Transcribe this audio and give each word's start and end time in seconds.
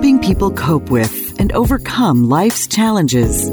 helping 0.00 0.18
people 0.18 0.50
cope 0.50 0.88
with 0.88 1.38
and 1.38 1.52
overcome 1.52 2.26
life's 2.26 2.66
challenges. 2.66 3.50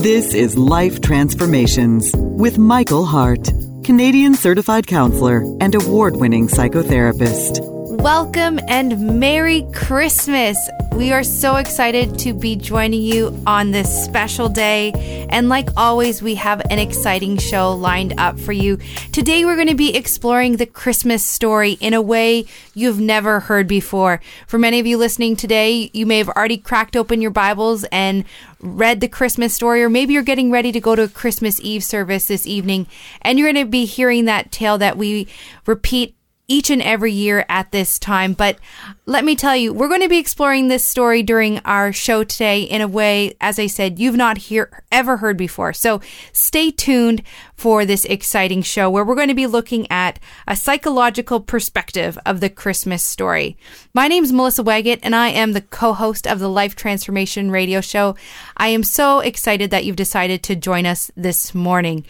This 0.00 0.32
is 0.32 0.56
Life 0.56 1.00
Transformations 1.00 2.14
with 2.14 2.56
Michael 2.56 3.04
Hart, 3.04 3.50
Canadian 3.82 4.34
certified 4.34 4.86
counselor 4.86 5.40
and 5.60 5.74
award 5.74 6.14
winning 6.14 6.46
psychotherapist. 6.46 7.77
Welcome 8.00 8.60
and 8.68 9.18
Merry 9.18 9.66
Christmas. 9.74 10.56
We 10.92 11.12
are 11.12 11.24
so 11.24 11.56
excited 11.56 12.16
to 12.20 12.32
be 12.32 12.54
joining 12.54 13.02
you 13.02 13.36
on 13.44 13.72
this 13.72 14.04
special 14.04 14.48
day. 14.48 15.26
And 15.30 15.48
like 15.48 15.68
always, 15.76 16.22
we 16.22 16.36
have 16.36 16.62
an 16.70 16.78
exciting 16.78 17.38
show 17.38 17.72
lined 17.72 18.14
up 18.16 18.38
for 18.38 18.52
you. 18.52 18.78
Today, 19.12 19.44
we're 19.44 19.56
going 19.56 19.66
to 19.66 19.74
be 19.74 19.96
exploring 19.96 20.56
the 20.56 20.64
Christmas 20.64 21.24
story 21.24 21.72
in 21.72 21.92
a 21.92 22.00
way 22.00 22.46
you've 22.72 23.00
never 23.00 23.40
heard 23.40 23.66
before. 23.66 24.20
For 24.46 24.58
many 24.58 24.78
of 24.78 24.86
you 24.86 24.96
listening 24.96 25.34
today, 25.34 25.90
you 25.92 26.06
may 26.06 26.18
have 26.18 26.28
already 26.28 26.56
cracked 26.56 26.96
open 26.96 27.20
your 27.20 27.32
Bibles 27.32 27.84
and 27.90 28.24
read 28.60 29.00
the 29.00 29.08
Christmas 29.08 29.54
story, 29.54 29.82
or 29.82 29.90
maybe 29.90 30.14
you're 30.14 30.22
getting 30.22 30.52
ready 30.52 30.70
to 30.72 30.80
go 30.80 30.94
to 30.94 31.02
a 31.02 31.08
Christmas 31.08 31.60
Eve 31.60 31.82
service 31.82 32.26
this 32.26 32.46
evening, 32.46 32.86
and 33.22 33.38
you're 33.38 33.52
going 33.52 33.66
to 33.66 33.70
be 33.70 33.84
hearing 33.84 34.24
that 34.24 34.50
tale 34.52 34.78
that 34.78 34.96
we 34.96 35.28
repeat 35.66 36.14
each 36.48 36.70
and 36.70 36.80
every 36.80 37.12
year 37.12 37.44
at 37.50 37.70
this 37.72 37.98
time. 37.98 38.32
But 38.32 38.58
let 39.04 39.22
me 39.22 39.36
tell 39.36 39.54
you, 39.54 39.72
we're 39.72 39.88
going 39.88 40.00
to 40.00 40.08
be 40.08 40.18
exploring 40.18 40.68
this 40.68 40.84
story 40.84 41.22
during 41.22 41.58
our 41.60 41.92
show 41.92 42.24
today 42.24 42.62
in 42.62 42.80
a 42.80 42.88
way, 42.88 43.36
as 43.38 43.58
I 43.58 43.66
said, 43.66 43.98
you've 43.98 44.16
not 44.16 44.38
hear, 44.38 44.82
ever 44.90 45.18
heard 45.18 45.36
before. 45.36 45.74
So 45.74 46.00
stay 46.32 46.70
tuned 46.70 47.22
for 47.54 47.84
this 47.84 48.06
exciting 48.06 48.62
show 48.62 48.88
where 48.88 49.04
we're 49.04 49.14
going 49.14 49.28
to 49.28 49.34
be 49.34 49.46
looking 49.46 49.90
at 49.90 50.18
a 50.46 50.56
psychological 50.56 51.40
perspective 51.40 52.18
of 52.24 52.40
the 52.40 52.48
Christmas 52.48 53.04
story. 53.04 53.58
My 53.92 54.08
name 54.08 54.24
is 54.24 54.32
Melissa 54.32 54.62
Waggett 54.62 55.00
and 55.02 55.14
I 55.14 55.28
am 55.28 55.52
the 55.52 55.60
co-host 55.60 56.26
of 56.26 56.38
the 56.38 56.48
Life 56.48 56.74
Transformation 56.74 57.50
Radio 57.50 57.82
Show. 57.82 58.16
I 58.56 58.68
am 58.68 58.84
so 58.84 59.20
excited 59.20 59.70
that 59.70 59.84
you've 59.84 59.96
decided 59.96 60.42
to 60.44 60.56
join 60.56 60.86
us 60.86 61.10
this 61.14 61.54
morning. 61.54 62.06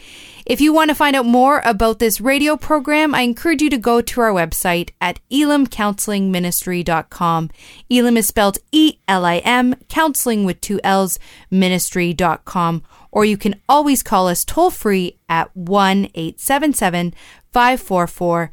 If 0.47 0.63
you 0.63 0.73
want 0.73 0.89
to 0.89 0.95
find 0.95 1.15
out 1.15 1.27
more 1.27 1.61
about 1.65 1.99
this 1.99 2.23
radio 2.23 2.57
program, 2.57 3.15
I 3.15 3.21
encourage 3.21 3.61
you 3.61 3.69
to 3.69 3.77
go 3.77 4.01
to 4.01 4.21
our 4.23 4.28
website 4.33 4.91
at 5.01 5.21
elimcounselingministry.com. 5.31 7.51
Elim 7.91 8.17
is 8.17 8.27
spelled 8.27 8.59
E-L-I-M, 8.73 9.75
counseling 9.89 10.45
with 10.45 10.61
two 10.61 10.81
L's, 10.85 11.19
ministry.com. 11.51 12.83
Or 13.11 13.25
you 13.25 13.37
can 13.37 13.61
always 13.69 14.03
call 14.03 14.29
us 14.29 14.45
toll 14.45 14.71
free 14.71 15.19
at 15.29 15.55
1 15.57 16.11
877 16.15 17.15
544 17.53 18.53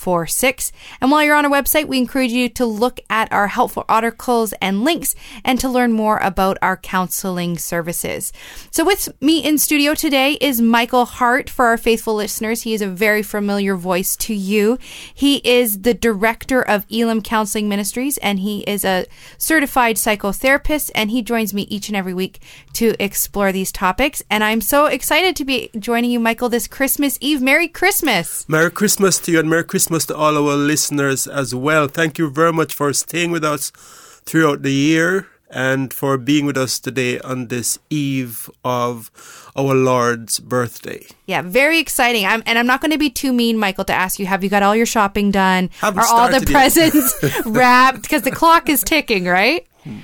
3546. 0.00 0.72
And 1.00 1.10
while 1.10 1.22
you're 1.22 1.36
on 1.36 1.44
our 1.44 1.50
website, 1.50 1.86
we 1.86 1.98
encourage 1.98 2.32
you 2.32 2.48
to 2.50 2.64
look 2.64 3.00
at 3.10 3.30
our 3.32 3.48
helpful 3.48 3.84
articles 3.88 4.54
and 4.60 4.82
links 4.82 5.14
and 5.44 5.60
to 5.60 5.68
learn 5.68 5.92
more 5.92 6.18
about 6.18 6.56
our 6.62 6.76
counseling 6.76 7.58
services. 7.58 8.32
So 8.70 8.84
with 8.84 9.08
me 9.20 9.44
in 9.44 9.58
studio 9.58 9.94
today 9.94 10.32
is 10.40 10.60
Michael 10.60 11.04
Hart 11.04 11.50
for 11.50 11.66
our 11.66 11.76
faithful 11.76 12.14
listeners. 12.14 12.62
He 12.62 12.74
is 12.74 12.82
a 12.82 12.88
very 12.88 13.22
familiar 13.22 13.76
voice 13.76 14.16
to 14.16 14.34
you. 14.34 14.78
He 15.14 15.36
is 15.44 15.82
the 15.82 15.94
director 15.94 16.62
of 16.62 16.86
Elim 16.90 17.22
Counseling 17.22 17.68
Ministries 17.68 18.16
and 18.18 18.40
he 18.40 18.60
is 18.60 18.84
a 18.84 19.06
certified 19.36 19.96
psychotherapist 19.96 20.90
and 20.94 21.10
he 21.10 21.22
joins 21.22 21.52
me 21.52 21.62
each 21.62 21.88
and 21.88 21.96
every 21.96 22.14
week 22.14 22.40
to 22.74 22.94
explore 23.02 23.52
these 23.52 23.70
topics. 23.70 24.22
And 24.30 24.42
I'm 24.42 24.60
so 24.60 24.86
excited 24.86 25.36
to 25.36 25.44
be 25.44 25.70
joining 25.78 26.10
you, 26.10 26.20
Michael, 26.20 26.48
this 26.48 26.66
Christmas 26.66 27.18
Eve. 27.20 27.42
Merry 27.42 27.68
Christmas. 27.68 28.48
Merry 28.48 28.70
Christmas 28.70 29.18
to 29.18 29.32
you 29.32 29.40
and 29.40 29.50
Merry 29.50 29.64
Christmas 29.64 29.89
to 29.98 30.16
all 30.16 30.36
our 30.36 30.56
listeners 30.56 31.26
as 31.26 31.54
well. 31.54 31.88
Thank 31.88 32.18
you 32.18 32.30
very 32.30 32.52
much 32.52 32.74
for 32.74 32.92
staying 32.92 33.30
with 33.32 33.44
us 33.44 33.70
throughout 34.24 34.62
the 34.62 34.72
year 34.72 35.26
and 35.50 35.92
for 35.92 36.16
being 36.16 36.46
with 36.46 36.56
us 36.56 36.78
today 36.78 37.18
on 37.20 37.48
this 37.48 37.78
eve 37.90 38.48
of 38.64 39.10
our 39.56 39.74
Lord's 39.74 40.38
birthday. 40.38 41.04
Yeah, 41.26 41.42
very 41.42 41.78
exciting. 41.80 42.24
I'm, 42.24 42.42
and 42.46 42.56
I'm 42.58 42.66
not 42.66 42.80
going 42.80 42.92
to 42.92 42.98
be 42.98 43.10
too 43.10 43.32
mean, 43.32 43.58
Michael, 43.58 43.84
to 43.86 43.92
ask 43.92 44.18
you: 44.20 44.26
Have 44.26 44.44
you 44.44 44.50
got 44.50 44.62
all 44.62 44.76
your 44.76 44.86
shopping 44.86 45.30
done? 45.32 45.70
Haven't 45.80 45.98
Are 45.98 46.06
all 46.06 46.28
the 46.28 46.38
yet. 46.38 46.46
presents 46.48 47.14
wrapped? 47.46 48.02
Because 48.02 48.22
the 48.22 48.30
clock 48.30 48.68
is 48.68 48.84
ticking, 48.84 49.24
right? 49.24 49.66
Hmm. 49.82 49.98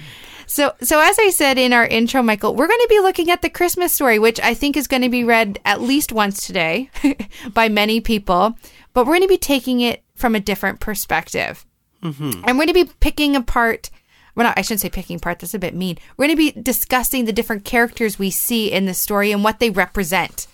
So, 0.46 0.74
so 0.80 1.00
as 1.00 1.18
I 1.18 1.30
said 1.30 1.58
in 1.58 1.72
our 1.72 1.86
intro, 1.86 2.22
Michael, 2.22 2.54
we're 2.54 2.68
going 2.68 2.80
to 2.80 2.88
be 2.88 3.00
looking 3.00 3.30
at 3.30 3.42
the 3.42 3.50
Christmas 3.50 3.92
story, 3.92 4.18
which 4.18 4.40
I 4.40 4.54
think 4.54 4.76
is 4.76 4.86
going 4.86 5.02
to 5.02 5.08
be 5.08 5.24
read 5.24 5.58
at 5.64 5.80
least 5.80 6.12
once 6.12 6.46
today 6.46 6.90
by 7.52 7.68
many 7.68 8.00
people. 8.00 8.56
But 8.94 9.06
we're 9.06 9.14
going 9.14 9.22
to 9.22 9.28
be 9.28 9.38
taking 9.38 9.80
it 9.80 10.02
from 10.14 10.34
a 10.34 10.40
different 10.40 10.80
perspective. 10.80 11.66
Mm-hmm. 12.02 12.44
And 12.44 12.58
we're 12.58 12.66
going 12.66 12.68
to 12.68 12.86
be 12.86 12.90
picking 13.00 13.36
apart. 13.36 13.90
Well, 14.34 14.44
not, 14.44 14.58
I 14.58 14.62
shouldn't 14.62 14.80
say 14.80 14.90
picking 14.90 15.16
apart. 15.16 15.40
That's 15.40 15.54
a 15.54 15.58
bit 15.58 15.74
mean. 15.74 15.98
We're 16.16 16.26
going 16.26 16.36
to 16.36 16.54
be 16.54 16.60
discussing 16.60 17.24
the 17.24 17.32
different 17.32 17.64
characters 17.64 18.18
we 18.18 18.30
see 18.30 18.70
in 18.70 18.86
the 18.86 18.94
story 18.94 19.32
and 19.32 19.42
what 19.42 19.58
they 19.58 19.70
represent. 19.70 20.46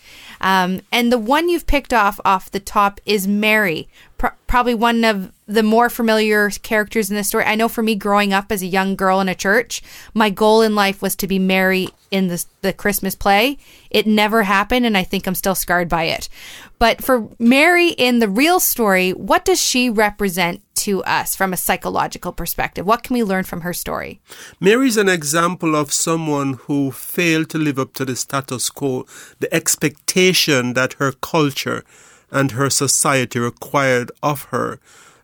Um, 0.42 0.80
and 0.90 1.12
the 1.12 1.18
one 1.18 1.48
you've 1.48 1.66
picked 1.66 1.92
off 1.92 2.20
off 2.24 2.50
the 2.50 2.60
top 2.60 3.00
is 3.06 3.28
Mary, 3.28 3.88
Pro- 4.18 4.30
probably 4.46 4.74
one 4.74 5.04
of 5.04 5.32
the 5.46 5.62
more 5.62 5.88
familiar 5.88 6.50
characters 6.50 7.10
in 7.10 7.16
this 7.16 7.28
story. 7.28 7.44
I 7.44 7.54
know 7.54 7.68
for 7.68 7.82
me, 7.82 7.94
growing 7.94 8.32
up 8.32 8.50
as 8.50 8.62
a 8.62 8.66
young 8.66 8.96
girl 8.96 9.20
in 9.20 9.28
a 9.28 9.34
church, 9.34 9.82
my 10.14 10.30
goal 10.30 10.62
in 10.62 10.74
life 10.74 11.00
was 11.00 11.14
to 11.16 11.26
be 11.26 11.38
Mary 11.38 11.88
in 12.10 12.28
the 12.28 12.44
the 12.60 12.72
Christmas 12.72 13.14
play. 13.14 13.58
It 13.90 14.06
never 14.06 14.42
happened, 14.42 14.84
and 14.84 14.98
I 14.98 15.04
think 15.04 15.26
I'm 15.26 15.34
still 15.34 15.54
scarred 15.54 15.88
by 15.88 16.04
it. 16.04 16.28
But 16.78 17.02
for 17.02 17.28
Mary 17.38 17.90
in 17.90 18.18
the 18.18 18.28
real 18.28 18.58
story, 18.58 19.12
what 19.12 19.44
does 19.44 19.62
she 19.62 19.88
represent 19.90 20.62
to 20.82 21.02
us 21.04 21.34
from 21.36 21.52
a 21.52 21.56
psychological 21.56 22.32
perspective? 22.32 22.86
What 22.86 23.02
can 23.02 23.14
we 23.14 23.22
learn 23.22 23.44
from 23.44 23.62
her 23.62 23.72
story? 23.72 24.20
Mary's 24.60 24.96
an 24.96 25.08
example 25.08 25.74
of 25.74 25.92
someone 25.92 26.54
who 26.64 26.90
failed 26.90 27.50
to 27.50 27.58
live 27.58 27.78
up 27.78 27.94
to 27.94 28.04
the 28.04 28.16
status 28.16 28.70
quo, 28.70 29.06
the 29.40 29.52
expectation 29.54 30.74
that 30.74 30.94
her 30.94 31.12
culture 31.12 31.84
and 32.30 32.52
her 32.52 32.70
society 32.70 33.38
required 33.38 34.10
of 34.22 34.44
her 34.44 34.80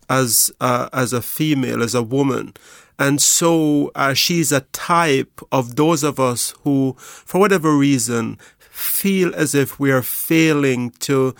as 0.09 0.51
uh, 0.59 0.89
as 0.91 1.13
a 1.13 1.21
female, 1.21 1.83
as 1.83 1.95
a 1.95 2.03
woman. 2.03 2.53
And 2.97 3.21
so 3.21 3.91
uh, 3.95 4.13
she's 4.13 4.51
a 4.51 4.61
type 4.73 5.41
of 5.51 5.75
those 5.77 6.03
of 6.03 6.19
us 6.19 6.53
who, 6.63 6.95
for 6.99 7.39
whatever 7.39 7.77
reason, 7.77 8.37
feel 8.59 9.33
as 9.35 9.55
if 9.55 9.79
we 9.79 9.91
are 9.91 10.01
failing 10.01 10.91
to 11.07 11.33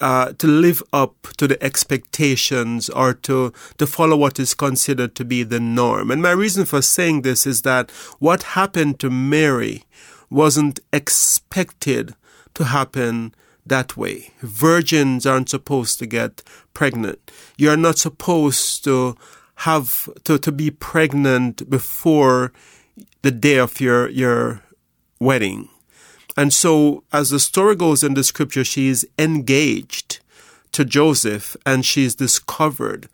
uh, 0.00 0.32
to 0.34 0.46
live 0.46 0.82
up 0.92 1.14
to 1.36 1.46
the 1.46 1.62
expectations 1.62 2.88
or 2.90 3.14
to 3.14 3.52
to 3.78 3.86
follow 3.86 4.16
what 4.16 4.38
is 4.38 4.54
considered 4.54 5.14
to 5.14 5.24
be 5.24 5.42
the 5.42 5.60
norm. 5.60 6.10
And 6.10 6.22
my 6.22 6.32
reason 6.32 6.64
for 6.64 6.82
saying 6.82 7.22
this 7.22 7.46
is 7.46 7.62
that 7.62 7.90
what 8.18 8.42
happened 8.42 9.00
to 9.00 9.10
Mary 9.10 9.84
wasn't 10.30 10.80
expected 10.92 12.14
to 12.54 12.64
happen 12.64 13.34
that 13.66 13.96
way. 13.96 14.32
Virgins 14.40 15.26
aren't 15.26 15.48
supposed 15.48 15.98
to 15.98 16.06
get 16.06 16.42
pregnant. 16.74 17.30
You're 17.56 17.76
not 17.76 17.98
supposed 17.98 18.84
to 18.84 19.16
have 19.56 20.08
to, 20.24 20.38
to 20.38 20.52
be 20.52 20.70
pregnant 20.70 21.68
before 21.70 22.52
the 23.22 23.30
day 23.30 23.58
of 23.58 23.80
your 23.80 24.08
your 24.10 24.62
wedding. 25.20 25.68
And 26.36 26.52
so, 26.52 27.04
as 27.12 27.30
the 27.30 27.38
story 27.38 27.76
goes 27.76 28.02
in 28.02 28.14
the 28.14 28.24
scripture, 28.24 28.64
she's 28.64 29.04
engaged 29.18 30.18
to 30.72 30.84
Joseph 30.84 31.56
and 31.64 31.84
she's 31.84 32.16
discovered 32.16 33.08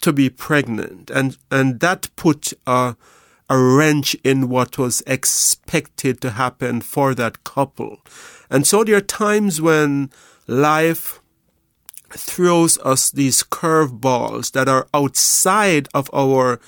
to 0.00 0.12
be 0.12 0.30
pregnant. 0.30 1.10
And, 1.10 1.36
and 1.50 1.80
that 1.80 2.08
put 2.16 2.52
a, 2.66 2.96
a 3.50 3.58
wrench 3.58 4.14
in 4.24 4.48
what 4.48 4.78
was 4.78 5.02
expected 5.06 6.20
to 6.22 6.30
happen 6.30 6.80
for 6.80 7.14
that 7.14 7.44
couple. 7.44 8.00
And 8.48 8.66
so 8.66 8.84
there 8.84 8.96
are 8.96 9.02
times 9.02 9.60
when 9.60 10.10
life 10.46 11.20
throws 12.10 12.78
us 12.78 13.10
these 13.10 13.42
curveballs 13.42 14.52
that 14.52 14.68
are 14.68 14.88
outside 14.94 15.88
of 15.92 16.10
our, 16.14 16.58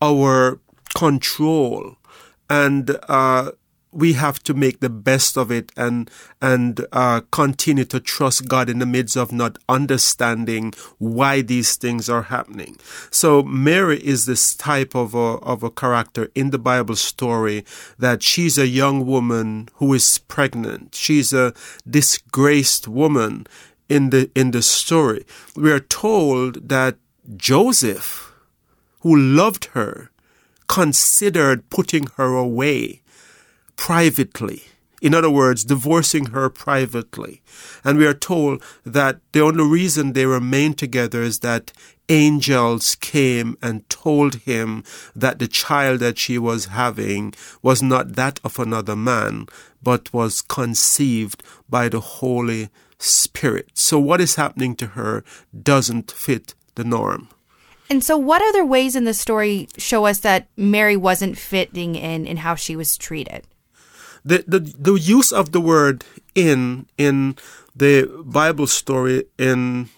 our 0.00 0.60
control. 0.94 1.96
And, 2.50 2.98
uh, 3.08 3.52
we 3.92 4.14
have 4.14 4.42
to 4.42 4.54
make 4.54 4.80
the 4.80 4.88
best 4.88 5.36
of 5.36 5.52
it 5.52 5.70
and 5.76 6.10
and 6.40 6.84
uh, 6.92 7.20
continue 7.30 7.84
to 7.84 8.00
trust 8.00 8.48
God 8.48 8.68
in 8.70 8.78
the 8.78 8.86
midst 8.86 9.16
of 9.16 9.30
not 9.30 9.58
understanding 9.68 10.72
why 10.98 11.42
these 11.42 11.76
things 11.76 12.08
are 12.08 12.22
happening. 12.22 12.78
So 13.10 13.42
Mary 13.42 13.98
is 13.98 14.24
this 14.26 14.54
type 14.54 14.94
of 14.94 15.14
a, 15.14 15.38
of 15.42 15.62
a 15.62 15.70
character 15.70 16.30
in 16.34 16.50
the 16.50 16.58
Bible 16.58 16.96
story 16.96 17.64
that 17.98 18.22
she's 18.22 18.56
a 18.58 18.66
young 18.66 19.06
woman 19.06 19.68
who 19.74 19.92
is 19.92 20.18
pregnant. 20.18 20.94
She's 20.94 21.32
a 21.32 21.52
disgraced 21.88 22.88
woman 22.88 23.46
in 23.88 24.10
the 24.10 24.30
in 24.34 24.52
the 24.52 24.62
story. 24.62 25.26
We 25.54 25.70
are 25.70 25.80
told 25.80 26.68
that 26.70 26.96
Joseph, 27.36 28.32
who 29.00 29.14
loved 29.14 29.66
her, 29.76 30.10
considered 30.66 31.68
putting 31.68 32.06
her 32.16 32.34
away 32.34 33.01
privately. 33.82 34.62
In 35.00 35.12
other 35.12 35.28
words, 35.28 35.64
divorcing 35.64 36.26
her 36.26 36.48
privately. 36.48 37.42
And 37.84 37.98
we 37.98 38.06
are 38.06 38.14
told 38.14 38.62
that 38.86 39.18
the 39.32 39.40
only 39.40 39.64
reason 39.64 40.12
they 40.12 40.24
remain 40.24 40.74
together 40.74 41.20
is 41.20 41.40
that 41.40 41.72
angels 42.08 42.94
came 42.94 43.58
and 43.60 43.88
told 43.88 44.36
him 44.46 44.84
that 45.16 45.40
the 45.40 45.48
child 45.48 45.98
that 45.98 46.16
she 46.16 46.38
was 46.38 46.66
having 46.66 47.34
was 47.60 47.82
not 47.82 48.12
that 48.12 48.38
of 48.44 48.60
another 48.60 48.94
man, 48.94 49.46
but 49.82 50.14
was 50.14 50.42
conceived 50.42 51.42
by 51.68 51.88
the 51.88 51.98
Holy 52.22 52.68
Spirit. 53.00 53.70
So 53.74 53.98
what 53.98 54.20
is 54.20 54.36
happening 54.36 54.76
to 54.76 54.86
her 54.98 55.24
doesn't 55.60 56.12
fit 56.12 56.54
the 56.76 56.84
norm. 56.84 57.30
And 57.90 58.04
so, 58.04 58.16
what 58.16 58.40
other 58.40 58.64
ways 58.64 58.94
in 58.94 59.04
the 59.04 59.12
story 59.12 59.68
show 59.76 60.06
us 60.06 60.20
that 60.20 60.46
Mary 60.56 60.96
wasn't 60.96 61.36
fitting 61.36 61.96
in 61.96 62.26
in 62.26 62.38
how 62.38 62.54
she 62.54 62.76
was 62.76 62.96
treated? 62.96 63.44
The, 64.24 64.44
the, 64.46 64.60
the 64.60 64.94
use 64.94 65.32
of 65.32 65.52
the 65.52 65.60
word 65.60 66.04
in 66.34 66.86
in 66.96 67.36
the 67.74 68.08
Bible 68.24 68.66
story 68.66 69.24
in 69.38 69.88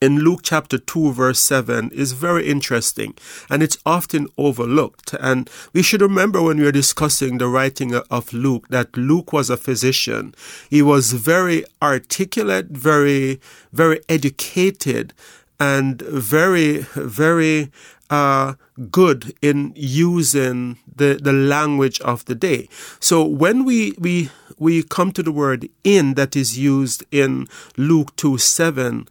in 0.00 0.18
Luke 0.18 0.40
chapter 0.42 0.76
2 0.76 1.12
verse 1.12 1.40
7 1.40 1.90
is 1.90 2.12
very 2.12 2.46
interesting 2.46 3.14
and 3.48 3.62
it's 3.62 3.78
often 3.86 4.28
overlooked. 4.36 5.14
And 5.14 5.48
we 5.72 5.82
should 5.82 6.02
remember 6.02 6.42
when 6.42 6.58
we 6.58 6.66
are 6.66 6.72
discussing 6.72 7.38
the 7.38 7.48
writing 7.48 7.94
of 7.94 8.32
Luke 8.32 8.68
that 8.68 8.96
Luke 8.96 9.32
was 9.32 9.48
a 9.48 9.56
physician. 9.56 10.34
He 10.68 10.82
was 10.82 11.12
very 11.12 11.64
articulate, 11.80 12.66
very, 12.66 13.40
very 13.72 14.00
educated 14.08 15.14
and 15.58 16.02
very, 16.02 16.78
very 16.94 17.70
uh, 18.10 18.54
good 18.90 19.34
in 19.42 19.72
using 19.76 20.78
the, 20.94 21.18
the 21.20 21.32
language 21.32 22.00
of 22.00 22.24
the 22.26 22.34
day. 22.34 22.68
So 23.00 23.24
when 23.24 23.64
we, 23.64 23.92
we, 23.98 24.30
we 24.58 24.82
come 24.82 25.12
to 25.12 25.22
the 25.22 25.32
word 25.32 25.68
in 25.82 26.14
that 26.14 26.36
is 26.36 26.58
used 26.58 27.04
in 27.10 27.46
Luke 27.76 28.14
2 28.16 28.38
7, 28.38 29.08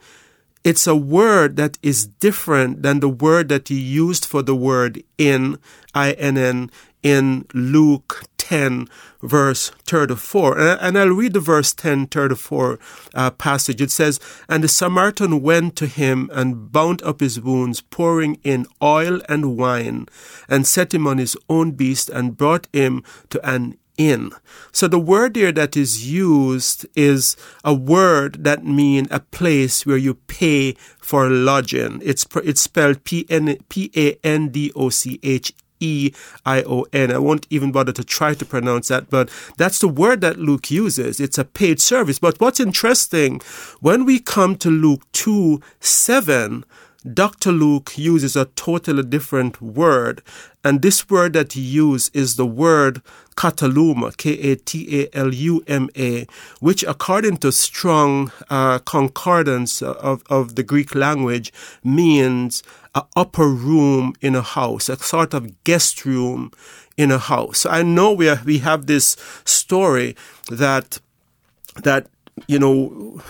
it's 0.64 0.88
a 0.88 0.96
word 0.96 1.58
that 1.58 1.78
is 1.82 2.08
different 2.08 2.84
than 2.84 3.02
the 3.02 3.10
word 3.10 3.50
that 3.50 3.68
he 3.68 3.80
used 3.80 4.26
for 4.26 4.42
the 4.42 4.56
word 4.56 5.04
in, 5.18 5.58
I-N-N, 5.94 6.72
in 7.02 7.46
Luke 7.54 8.24
10, 8.44 8.90
verse 9.22 9.70
34. 9.88 10.60
And 10.60 11.00
I'll 11.00 11.08
read 11.08 11.32
the 11.32 11.40
verse 11.40 11.74
10, 11.74 12.08
34 12.08 12.78
uh, 13.14 13.32
passage. 13.32 13.82
It 13.82 13.90
says, 13.90 14.20
And 14.50 14.66
the 14.66 14.68
Samaritan 14.68 15.42
went 15.42 15.78
to 15.78 15.88
him 15.88 16.30
and 16.34 16.70
bound 16.70 17.02
up 17.04 17.22
his 17.22 17.40
wounds, 17.40 17.80
pouring 17.80 18.38
in 18.44 18.66
oil 18.82 19.22
and 19.30 19.58
wine, 19.58 20.08
and 20.50 20.68
set 20.68 20.94
him 20.94 21.08
on 21.08 21.20
his 21.20 21.38
own 21.48 21.72
beast, 21.72 22.10
and 22.10 22.36
brought 22.36 22.68
him 22.74 23.02
to 23.30 23.40
an 23.50 23.78
in. 23.98 24.32
So 24.74 24.90
the 24.90 25.00
word 25.00 25.36
there 25.36 25.54
that 25.54 25.78
is 25.78 26.12
used 26.12 26.86
is 26.96 27.38
a 27.64 27.74
word 27.74 28.44
that 28.44 28.66
mean 28.66 29.08
a 29.10 29.22
place 29.22 29.86
where 29.86 29.98
you 29.98 30.16
pay 30.16 30.74
for 31.00 31.30
lodging. 31.30 32.02
It's 32.04 32.26
it's 32.44 32.62
spelled 32.62 33.06
P 33.06 33.26
N 33.30 33.58
P 33.70 33.90
A 33.96 34.18
N 34.26 34.50
D 34.50 34.72
O 34.76 34.90
C 34.90 35.20
H 35.24 35.54
E 35.84 36.14
I 36.46 36.64
O 36.64 36.86
N. 36.94 37.12
I 37.12 37.18
won't 37.18 37.46
even 37.50 37.72
bother 37.72 37.92
to 37.92 38.04
try 38.04 38.34
to 38.34 38.46
pronounce 38.46 38.88
that, 38.88 39.10
but 39.10 39.30
that's 39.58 39.80
the 39.80 39.88
word 39.88 40.22
that 40.22 40.40
Luke 40.40 40.72
uses. 40.72 41.20
It's 41.20 41.38
a 41.38 41.46
paid 41.46 41.82
service. 41.82 42.20
But 42.20 42.40
what's 42.40 42.60
interesting, 42.60 43.42
when 43.82 44.06
we 44.06 44.20
come 44.20 44.56
to 44.58 44.70
Luke 44.70 45.04
2 45.12 45.62
7, 45.80 46.64
Dr. 47.12 47.52
Luke 47.52 47.98
uses 47.98 48.38
a 48.38 48.46
totally 48.46 49.04
different 49.04 49.62
word, 49.62 50.22
and 50.64 50.82
this 50.82 51.10
word 51.10 51.34
that 51.34 51.52
he 51.52 51.60
uses 51.60 52.10
is 52.14 52.38
the 52.38 52.46
word 52.46 53.02
kataluma, 53.36 54.16
K-A-T-A-L-U-M-A, 54.16 56.28
which 56.62 56.84
according 56.84 57.38
to 57.38 57.52
strong 57.52 58.32
uh, 58.50 58.80
concordance 58.80 59.82
of, 59.82 60.24
of 60.30 60.56
the 60.56 60.64
Greek 60.64 60.96
language 60.96 61.52
means 61.84 62.64
an 62.96 63.04
upper 63.16 63.48
room 63.48 64.14
in 64.22 64.36
a 64.36 64.42
house, 64.42 64.90
a 64.90 64.98
sort 64.98 65.34
of 65.34 65.64
guest 65.64 66.06
room 66.06 66.52
in 66.98 67.12
a 67.12 67.18
house. 67.18 67.60
So 67.60 67.70
I 67.70 67.82
know 67.82 68.14
we, 68.14 68.30
are, 68.30 68.42
we 68.46 68.60
have 68.60 68.86
this 68.86 69.16
story 69.46 70.16
that 70.50 71.00
that 71.82 72.08
you 72.48 72.60
know, 72.60 73.22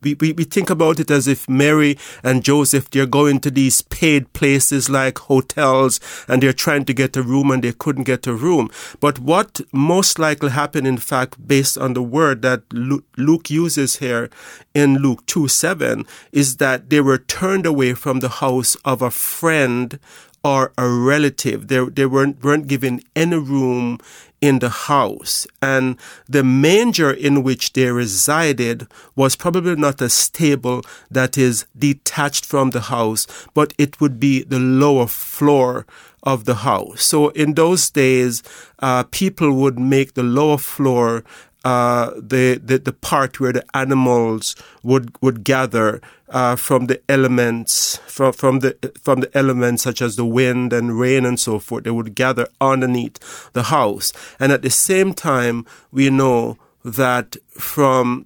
we, 0.00 0.14
we, 0.14 0.32
we 0.32 0.44
think 0.44 0.70
about 0.70 0.98
it 0.98 1.10
as 1.10 1.28
if 1.28 1.48
Mary 1.48 1.98
and 2.22 2.42
Joseph, 2.42 2.90
they're 2.90 3.06
going 3.06 3.40
to 3.40 3.50
these 3.50 3.82
paid 3.82 4.32
places 4.32 4.88
like 4.88 5.18
hotels 5.18 6.00
and 6.26 6.42
they're 6.42 6.52
trying 6.52 6.84
to 6.86 6.94
get 6.94 7.16
a 7.16 7.22
room 7.22 7.50
and 7.50 7.62
they 7.62 7.72
couldn't 7.72 8.04
get 8.04 8.26
a 8.26 8.32
room. 8.32 8.70
But 9.00 9.18
what 9.18 9.60
most 9.72 10.18
likely 10.18 10.50
happened, 10.50 10.86
in 10.86 10.98
fact, 10.98 11.46
based 11.46 11.76
on 11.76 11.94
the 11.94 12.02
word 12.02 12.42
that 12.42 12.62
Luke 12.72 13.50
uses 13.50 13.96
here 13.96 14.30
in 14.74 14.98
Luke 14.98 15.24
2 15.26 15.48
7, 15.48 16.04
is 16.32 16.56
that 16.56 16.90
they 16.90 17.00
were 17.00 17.18
turned 17.18 17.66
away 17.66 17.94
from 17.94 18.20
the 18.20 18.28
house 18.28 18.74
of 18.84 19.02
a 19.02 19.10
friend 19.10 19.98
or 20.44 20.72
a 20.78 20.88
relative. 20.88 21.68
They, 21.68 21.84
they 21.84 22.06
weren't, 22.06 22.42
weren't 22.42 22.66
given 22.66 23.02
any 23.14 23.36
room 23.36 23.98
in 24.40 24.60
the 24.60 24.68
house. 24.68 25.46
And 25.60 25.96
the 26.28 26.44
manger 26.44 27.10
in 27.10 27.42
which 27.42 27.72
they 27.72 27.90
resided 27.90 28.86
was 29.16 29.36
probably 29.36 29.76
not 29.76 30.00
a 30.00 30.08
stable 30.08 30.82
that 31.10 31.36
is 31.36 31.66
detached 31.76 32.46
from 32.46 32.70
the 32.70 32.82
house, 32.82 33.26
but 33.54 33.72
it 33.78 34.00
would 34.00 34.20
be 34.20 34.44
the 34.44 34.60
lower 34.60 35.06
floor 35.06 35.86
of 36.22 36.44
the 36.44 36.56
house. 36.56 37.02
So 37.02 37.28
in 37.30 37.54
those 37.54 37.90
days, 37.90 38.42
uh, 38.80 39.04
people 39.04 39.52
would 39.54 39.78
make 39.78 40.14
the 40.14 40.22
lower 40.22 40.58
floor 40.58 41.24
uh, 41.68 42.12
the, 42.16 42.58
the 42.64 42.78
the 42.78 42.94
part 42.94 43.40
where 43.40 43.52
the 43.52 43.64
animals 43.74 44.56
would 44.82 45.06
would 45.20 45.44
gather 45.44 46.00
uh, 46.30 46.56
from 46.56 46.86
the 46.86 46.98
elements 47.10 47.98
from 48.06 48.32
from 48.32 48.60
the 48.60 48.72
from 49.02 49.20
the 49.20 49.30
elements 49.36 49.82
such 49.82 50.00
as 50.00 50.16
the 50.16 50.24
wind 50.24 50.72
and 50.72 50.98
rain 50.98 51.26
and 51.26 51.38
so 51.38 51.58
forth. 51.58 51.84
They 51.84 51.90
would 51.90 52.14
gather 52.14 52.48
underneath 52.58 53.18
the 53.52 53.64
house, 53.64 54.14
and 54.40 54.50
at 54.50 54.62
the 54.62 54.70
same 54.70 55.12
time, 55.12 55.66
we 55.92 56.08
know 56.08 56.56
that 56.84 57.36
from 57.50 58.24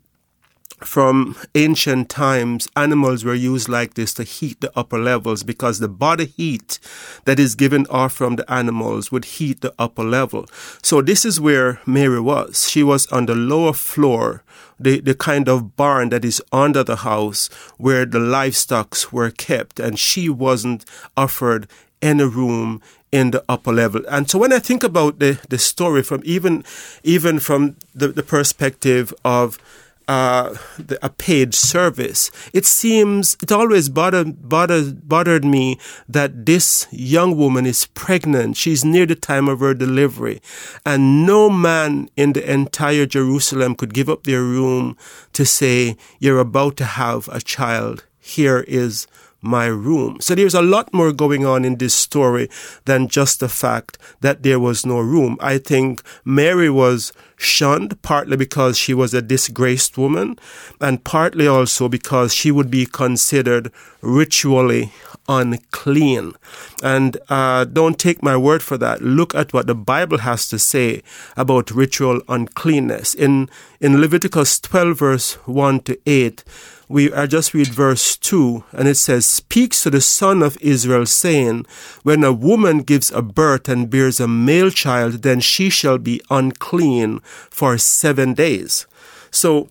from 0.86 1.36
ancient 1.54 2.08
times, 2.08 2.68
animals 2.76 3.24
were 3.24 3.34
used 3.34 3.68
like 3.68 3.94
this 3.94 4.14
to 4.14 4.24
heat 4.24 4.60
the 4.60 4.72
upper 4.76 4.98
levels 4.98 5.42
because 5.42 5.78
the 5.78 5.88
body 5.88 6.26
heat 6.26 6.78
that 7.24 7.38
is 7.38 7.54
given 7.54 7.86
off 7.88 8.12
from 8.12 8.36
the 8.36 8.52
animals 8.52 9.10
would 9.10 9.24
heat 9.24 9.60
the 9.60 9.74
upper 9.78 10.04
level. 10.04 10.46
So 10.82 11.02
this 11.02 11.24
is 11.24 11.40
where 11.40 11.80
Mary 11.86 12.20
was. 12.20 12.70
She 12.70 12.82
was 12.82 13.06
on 13.08 13.26
the 13.26 13.34
lower 13.34 13.72
floor, 13.72 14.42
the, 14.78 15.00
the 15.00 15.14
kind 15.14 15.48
of 15.48 15.76
barn 15.76 16.10
that 16.10 16.24
is 16.24 16.42
under 16.52 16.82
the 16.82 16.96
house 16.96 17.48
where 17.78 18.04
the 18.04 18.20
livestock 18.20 18.96
were 19.12 19.30
kept, 19.30 19.80
and 19.80 19.98
she 19.98 20.28
wasn't 20.28 20.84
offered 21.16 21.68
any 22.00 22.24
room 22.24 22.82
in 23.12 23.30
the 23.30 23.44
upper 23.48 23.72
level. 23.72 24.02
And 24.08 24.28
so 24.28 24.38
when 24.38 24.52
I 24.52 24.58
think 24.58 24.82
about 24.82 25.18
the, 25.18 25.38
the 25.48 25.58
story 25.58 26.02
from 26.02 26.22
even 26.24 26.64
even 27.04 27.38
from 27.38 27.76
the, 27.94 28.08
the 28.08 28.22
perspective 28.22 29.12
of 29.24 29.58
uh, 30.08 30.56
the, 30.78 30.98
a 31.02 31.08
paid 31.08 31.54
service. 31.54 32.30
It 32.52 32.66
seems 32.66 33.36
it 33.42 33.52
always 33.52 33.88
bothered, 33.88 34.48
bothered 34.48 35.08
bothered 35.08 35.44
me 35.44 35.78
that 36.08 36.46
this 36.46 36.86
young 36.90 37.36
woman 37.36 37.66
is 37.66 37.86
pregnant. 37.86 38.56
She's 38.56 38.84
near 38.84 39.06
the 39.06 39.14
time 39.14 39.48
of 39.48 39.60
her 39.60 39.74
delivery, 39.74 40.40
and 40.84 41.26
no 41.26 41.50
man 41.50 42.08
in 42.16 42.32
the 42.32 42.50
entire 42.50 43.06
Jerusalem 43.06 43.74
could 43.74 43.94
give 43.94 44.08
up 44.08 44.24
their 44.24 44.42
room 44.42 44.96
to 45.32 45.44
say, 45.44 45.96
"You're 46.18 46.40
about 46.40 46.76
to 46.78 46.84
have 46.84 47.28
a 47.28 47.40
child. 47.40 48.04
Here 48.18 48.64
is." 48.68 49.06
My 49.42 49.66
room. 49.66 50.18
So 50.20 50.34
there's 50.34 50.54
a 50.54 50.62
lot 50.62 50.94
more 50.94 51.12
going 51.12 51.44
on 51.44 51.64
in 51.64 51.76
this 51.76 51.94
story 51.94 52.48
than 52.84 53.08
just 53.08 53.40
the 53.40 53.48
fact 53.48 53.98
that 54.20 54.42
there 54.42 54.60
was 54.60 54.86
no 54.86 55.00
room. 55.00 55.36
I 55.40 55.58
think 55.58 56.02
Mary 56.24 56.70
was 56.70 57.12
shunned 57.36 58.00
partly 58.02 58.36
because 58.36 58.78
she 58.78 58.94
was 58.94 59.12
a 59.12 59.20
disgraced 59.20 59.98
woman 59.98 60.38
and 60.80 61.02
partly 61.02 61.46
also 61.46 61.88
because 61.88 62.32
she 62.32 62.52
would 62.52 62.70
be 62.70 62.86
considered 62.86 63.72
ritually 64.00 64.92
unclean. 65.28 66.34
And 66.82 67.16
uh, 67.28 67.64
don't 67.64 67.98
take 67.98 68.22
my 68.22 68.36
word 68.36 68.62
for 68.62 68.78
that. 68.78 69.02
Look 69.02 69.34
at 69.34 69.52
what 69.52 69.66
the 69.66 69.74
Bible 69.74 70.18
has 70.18 70.48
to 70.48 70.58
say 70.58 71.02
about 71.36 71.70
ritual 71.70 72.22
uncleanness. 72.28 73.14
In, 73.14 73.48
in 73.80 74.00
Leviticus 74.00 74.60
12 74.60 74.98
verse 74.98 75.34
1 75.46 75.80
to 75.80 75.98
8, 76.06 76.44
we 76.92 77.12
I 77.12 77.26
just 77.26 77.54
read 77.54 77.68
verse 77.68 78.16
2 78.18 78.64
and 78.72 78.86
it 78.86 78.96
says 78.96 79.24
speaks 79.24 79.82
to 79.82 79.90
the 79.90 80.02
son 80.02 80.42
of 80.42 80.58
Israel 80.60 81.06
saying 81.06 81.64
when 82.02 82.22
a 82.22 82.32
woman 82.32 82.80
gives 82.80 83.10
a 83.10 83.22
birth 83.22 83.66
and 83.68 83.88
bears 83.88 84.20
a 84.20 84.28
male 84.28 84.70
child 84.70 85.22
then 85.22 85.40
she 85.40 85.70
shall 85.70 85.98
be 85.98 86.20
unclean 86.30 87.20
for 87.50 87.78
7 87.78 88.34
days. 88.34 88.86
So 89.30 89.70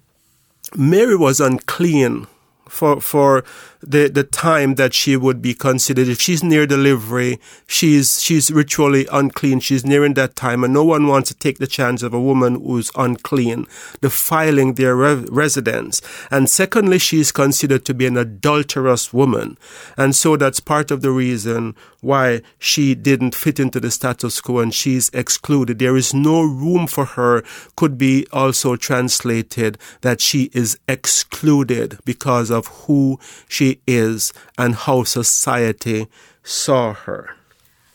Mary 0.75 1.15
was 1.15 1.39
unclean 1.39 2.25
for 2.67 2.99
for 2.99 3.43
the, 3.81 4.07
the 4.07 4.23
time 4.23 4.75
that 4.75 4.93
she 4.93 5.17
would 5.17 5.41
be 5.41 5.53
considered. 5.53 6.07
If 6.07 6.21
she's 6.21 6.43
near 6.43 6.65
delivery, 6.67 7.39
she's, 7.67 8.21
she's 8.21 8.51
ritually 8.51 9.07
unclean. 9.11 9.59
She's 9.59 9.85
nearing 9.85 10.13
that 10.15 10.35
time 10.35 10.63
and 10.63 10.73
no 10.73 10.83
one 10.83 11.07
wants 11.07 11.29
to 11.29 11.35
take 11.35 11.57
the 11.57 11.67
chance 11.67 12.03
of 12.03 12.13
a 12.13 12.21
woman 12.21 12.55
who's 12.55 12.91
unclean, 12.95 13.67
defiling 14.01 14.75
their 14.75 14.95
re- 14.95 15.25
residence. 15.29 16.01
And 16.29 16.50
secondly, 16.50 17.00
she's 17.00 17.31
considered 17.31 17.85
to 17.85 17.93
be 17.93 18.05
an 18.05 18.17
adulterous 18.17 19.13
woman. 19.13 19.57
And 19.97 20.15
so 20.15 20.38
that's 20.38 20.59
part 20.59 20.91
of 20.91 21.01
the 21.01 21.11
reason 21.11 21.75
why 22.01 22.41
she 22.59 22.95
didn't 22.95 23.35
fit 23.35 23.59
into 23.59 23.79
the 23.79 23.91
status 23.91 24.41
quo 24.41 24.59
and 24.59 24.73
she's 24.73 25.09
excluded. 25.13 25.79
There 25.79 25.97
is 25.97 26.13
no 26.13 26.41
room 26.41 26.88
for 26.88 27.05
her, 27.05 27.43
could 27.75 27.97
be 27.97 28.27
also 28.31 28.75
translated 28.75 29.77
that 30.01 30.19
she 30.19 30.50
is 30.53 30.77
excluded 30.88 32.00
because 32.05 32.50
of 32.50 32.67
who 32.67 33.19
she 33.47 33.70
is 33.87 34.33
and 34.57 34.75
how 34.75 35.03
society 35.03 36.07
saw 36.43 36.93
her. 36.93 37.35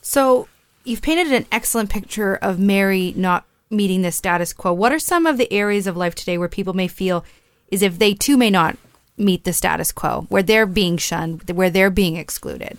So, 0.01 0.47
you've 0.83 1.01
painted 1.01 1.33
an 1.33 1.45
excellent 1.51 1.89
picture 1.89 2.35
of 2.35 2.59
Mary 2.59 3.13
not 3.15 3.45
meeting 3.69 4.01
the 4.01 4.11
status 4.11 4.53
quo. 4.53 4.71
What 4.73 4.91
are 4.93 4.99
some 4.99 5.25
of 5.25 5.37
the 5.37 5.51
areas 5.51 5.87
of 5.87 5.97
life 5.97 6.15
today 6.15 6.37
where 6.37 6.47
people 6.47 6.73
may 6.73 6.87
feel 6.87 7.25
as 7.71 7.81
if 7.81 7.99
they 7.99 8.13
too 8.13 8.37
may 8.37 8.49
not 8.49 8.77
meet 9.17 9.43
the 9.43 9.53
status 9.53 9.91
quo, 9.91 10.25
where 10.29 10.43
they're 10.43 10.65
being 10.65 10.97
shunned, 10.97 11.49
where 11.51 11.69
they're 11.69 11.89
being 11.89 12.15
excluded? 12.15 12.77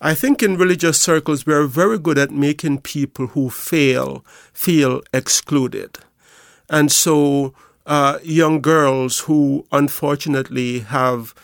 I 0.00 0.14
think 0.14 0.42
in 0.42 0.56
religious 0.56 0.98
circles, 1.00 1.46
we 1.46 1.54
are 1.54 1.66
very 1.66 1.98
good 1.98 2.18
at 2.18 2.30
making 2.30 2.80
people 2.80 3.28
who 3.28 3.50
fail 3.50 4.24
feel 4.52 5.00
excluded. 5.12 5.98
And 6.68 6.90
so, 6.90 7.54
uh, 7.86 8.18
young 8.22 8.60
girls 8.60 9.20
who 9.20 9.66
unfortunately 9.70 10.80
have 10.80 11.34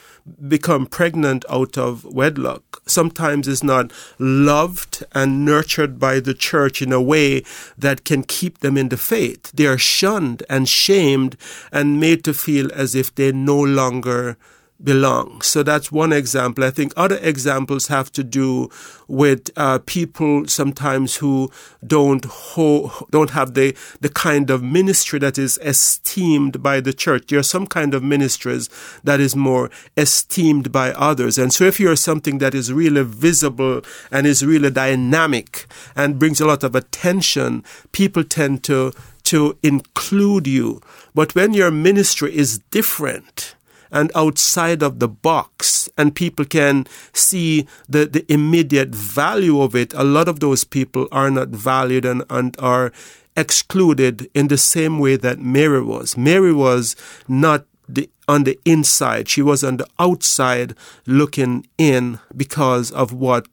become 0.49 0.87
pregnant 0.87 1.45
out 1.49 1.77
of 1.79 2.05
wedlock 2.05 2.83
sometimes 2.87 3.47
is 3.47 3.63
not 3.63 3.93
loved 4.19 5.05
and 5.13 5.45
nurtured 5.45 5.99
by 5.99 6.21
the 6.21 6.35
church 6.35 6.83
in 6.83 6.93
a 6.93 7.03
way 7.03 7.43
that 7.77 8.05
can 8.05 8.23
keep 8.23 8.59
them 8.59 8.77
in 8.77 8.89
the 8.89 8.97
faith. 8.97 9.51
They 9.53 9.67
are 9.67 9.79
shunned 9.79 10.43
and 10.49 10.69
shamed 10.69 11.37
and 11.73 12.01
made 12.01 12.25
to 12.25 12.35
feel 12.35 12.71
as 12.73 12.95
if 12.95 13.15
they 13.15 13.33
no 13.33 13.61
longer 13.61 14.37
belong. 14.83 15.41
So 15.43 15.63
that's 15.63 15.91
one 15.91 16.13
example. 16.13 16.65
I 16.65 16.71
think 16.71 16.93
other 16.97 17.19
examples 17.21 17.89
have 17.89 18.13
to 18.13 18.23
do 18.23 18.71
with 19.09 19.51
uh, 19.57 19.81
people 19.87 20.47
sometimes 20.47 21.17
who 21.17 21.51
don't 21.87 22.25
ho- 22.25 22.93
don't 23.11 23.31
have 23.31 23.55
the 23.55 23.77
the 24.01 24.09
kind 24.09 24.51
of 24.51 24.63
ministry 24.63 25.19
that 25.19 25.39
is 25.39 25.59
esteemed 25.63 26.63
by 26.63 26.81
the 26.81 26.93
church. 26.93 27.27
There 27.27 27.39
are 27.39 27.43
some 27.43 27.67
kind 27.67 27.95
of 27.95 28.03
ministries 28.03 28.69
that 29.03 29.21
is 29.21 29.35
more 29.35 29.71
esteemed 29.97 30.71
by 30.71 30.93
others, 30.93 31.39
and 31.39 31.53
so 31.53 31.65
if 31.65 31.81
you're 31.81 31.97
something 31.97 32.39
that 32.39 32.55
is 32.55 32.73
really 32.73 33.03
visible 33.03 33.83
and 34.13 34.27
is 34.27 34.45
really 34.45 34.71
dynamic 34.71 35.67
and 35.97 36.19
brings 36.19 36.41
a 36.41 36.47
lot 36.47 36.63
of 36.63 36.75
attention, 36.77 37.65
people 37.93 38.23
tend 38.23 38.63
to 38.65 38.93
to 39.25 39.59
include 39.63 40.47
you. 40.47 40.81
But 41.15 41.35
when 41.35 41.53
your 41.53 41.71
ministry 41.71 42.35
is 42.35 42.61
different, 42.71 43.57
and 43.91 44.11
outside 44.15 44.83
of 44.83 44.99
the 44.99 45.09
box 45.09 45.89
and 45.97 46.15
people 46.15 46.45
can 46.45 46.87
see 47.13 47.67
the, 47.89 48.07
the 48.07 48.31
immediate 48.33 48.95
value 48.95 49.61
of 49.61 49.75
it, 49.75 49.93
a 49.95 50.05
lot 50.05 50.29
of 50.29 50.41
those 50.41 50.65
people 50.65 51.09
are 51.13 51.31
not 51.31 51.49
valued 51.49 52.05
and, 52.05 52.23
and 52.31 52.57
are 52.59 52.93
excluded 53.37 54.29
in 54.35 54.49
the 54.49 54.59
same 54.59 54.99
way 54.99 55.17
that 55.17 55.39
Mary 55.39 55.83
was. 55.83 56.17
Mary 56.17 56.53
was 56.53 56.97
not 57.29 57.65
the, 57.89 58.11
on 58.27 58.45
the 58.45 58.59
inside. 58.65 59.29
She 59.29 59.43
was 59.43 59.65
on 59.65 59.79
the 59.79 59.89
outside 59.99 60.75
looking 61.07 61.67
in 61.79 62.19
because 62.37 62.91
of 62.91 63.13
what 63.13 63.49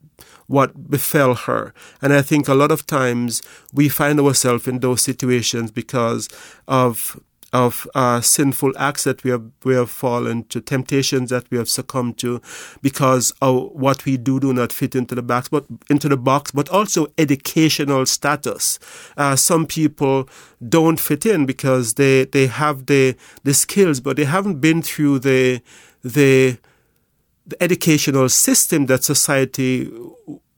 what 0.47 0.91
befell 0.91 1.33
her. 1.33 1.73
And 2.03 2.13
I 2.13 2.21
think 2.21 2.47
a 2.47 2.53
lot 2.53 2.71
of 2.71 2.85
times 2.85 3.41
we 3.73 3.89
find 3.89 4.19
ourselves 4.19 4.67
in 4.67 4.79
those 4.79 5.01
situations 5.01 5.71
because 5.71 6.29
of 6.67 7.19
of 7.55 7.87
uh, 7.95 8.19
sinful 8.19 8.73
acts 8.77 9.05
that 9.05 9.23
we 9.23 9.31
have 9.31 9.45
we 9.63 9.73
have 9.73 9.89
fallen 9.89 10.43
to, 10.43 10.59
temptations 10.59 11.29
that 11.29 11.49
we 11.49 11.57
have 11.57 11.69
succumbed 11.69 12.17
to, 12.17 12.41
because 12.81 13.33
of 13.41 13.71
what 13.71 14.03
we 14.03 14.17
do 14.17 14.41
do 14.41 14.51
not 14.53 14.73
fit 14.73 14.93
into 14.93 15.15
the 15.15 15.21
box, 15.21 15.47
but 15.47 15.65
into 15.89 16.09
the 16.09 16.17
box, 16.17 16.51
but 16.51 16.67
also 16.67 17.07
educational 17.17 18.05
status. 18.05 18.77
Uh, 19.15 19.37
some 19.37 19.65
people 19.65 20.27
don't 20.67 20.99
fit 20.99 21.25
in 21.25 21.45
because 21.45 21.93
they 21.93 22.25
they 22.25 22.47
have 22.47 22.87
the 22.87 23.15
the 23.45 23.53
skills, 23.53 24.01
but 24.01 24.17
they 24.17 24.25
haven't 24.25 24.59
been 24.59 24.81
through 24.81 25.19
the 25.19 25.61
the 26.03 26.57
the 27.47 27.63
educational 27.63 28.27
system 28.27 28.87
that 28.87 29.05
society 29.05 29.89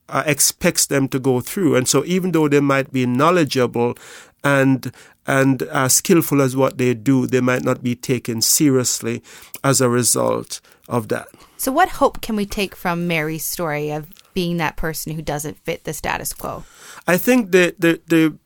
uh, 0.08 0.24
expects 0.26 0.86
them 0.86 1.06
to 1.08 1.18
go 1.20 1.40
through. 1.40 1.76
And 1.76 1.86
so, 1.86 2.04
even 2.06 2.32
though 2.32 2.48
they 2.48 2.60
might 2.60 2.92
be 2.92 3.06
knowledgeable 3.06 3.96
and 4.42 4.92
and 5.28 5.62
as 5.64 5.94
skillful 5.94 6.40
as 6.40 6.56
what 6.56 6.78
they 6.78 6.94
do, 6.94 7.26
they 7.26 7.42
might 7.42 7.62
not 7.62 7.82
be 7.82 7.94
taken 7.94 8.40
seriously 8.40 9.22
as 9.62 9.80
a 9.80 9.88
result 9.88 10.60
of 10.88 11.08
that. 11.08 11.28
So, 11.58 11.70
what 11.70 11.90
hope 11.90 12.22
can 12.22 12.34
we 12.34 12.46
take 12.46 12.74
from 12.74 13.06
Mary's 13.06 13.44
story 13.44 13.90
of 13.90 14.08
being 14.32 14.56
that 14.56 14.76
person 14.76 15.12
who 15.12 15.20
doesn't 15.20 15.58
fit 15.64 15.84
the 15.84 15.92
status 15.92 16.32
quo? 16.32 16.64
I 17.06 17.18
think 17.18 17.52
the 17.52 17.74
the, 17.78 18.00
the 18.06 18.38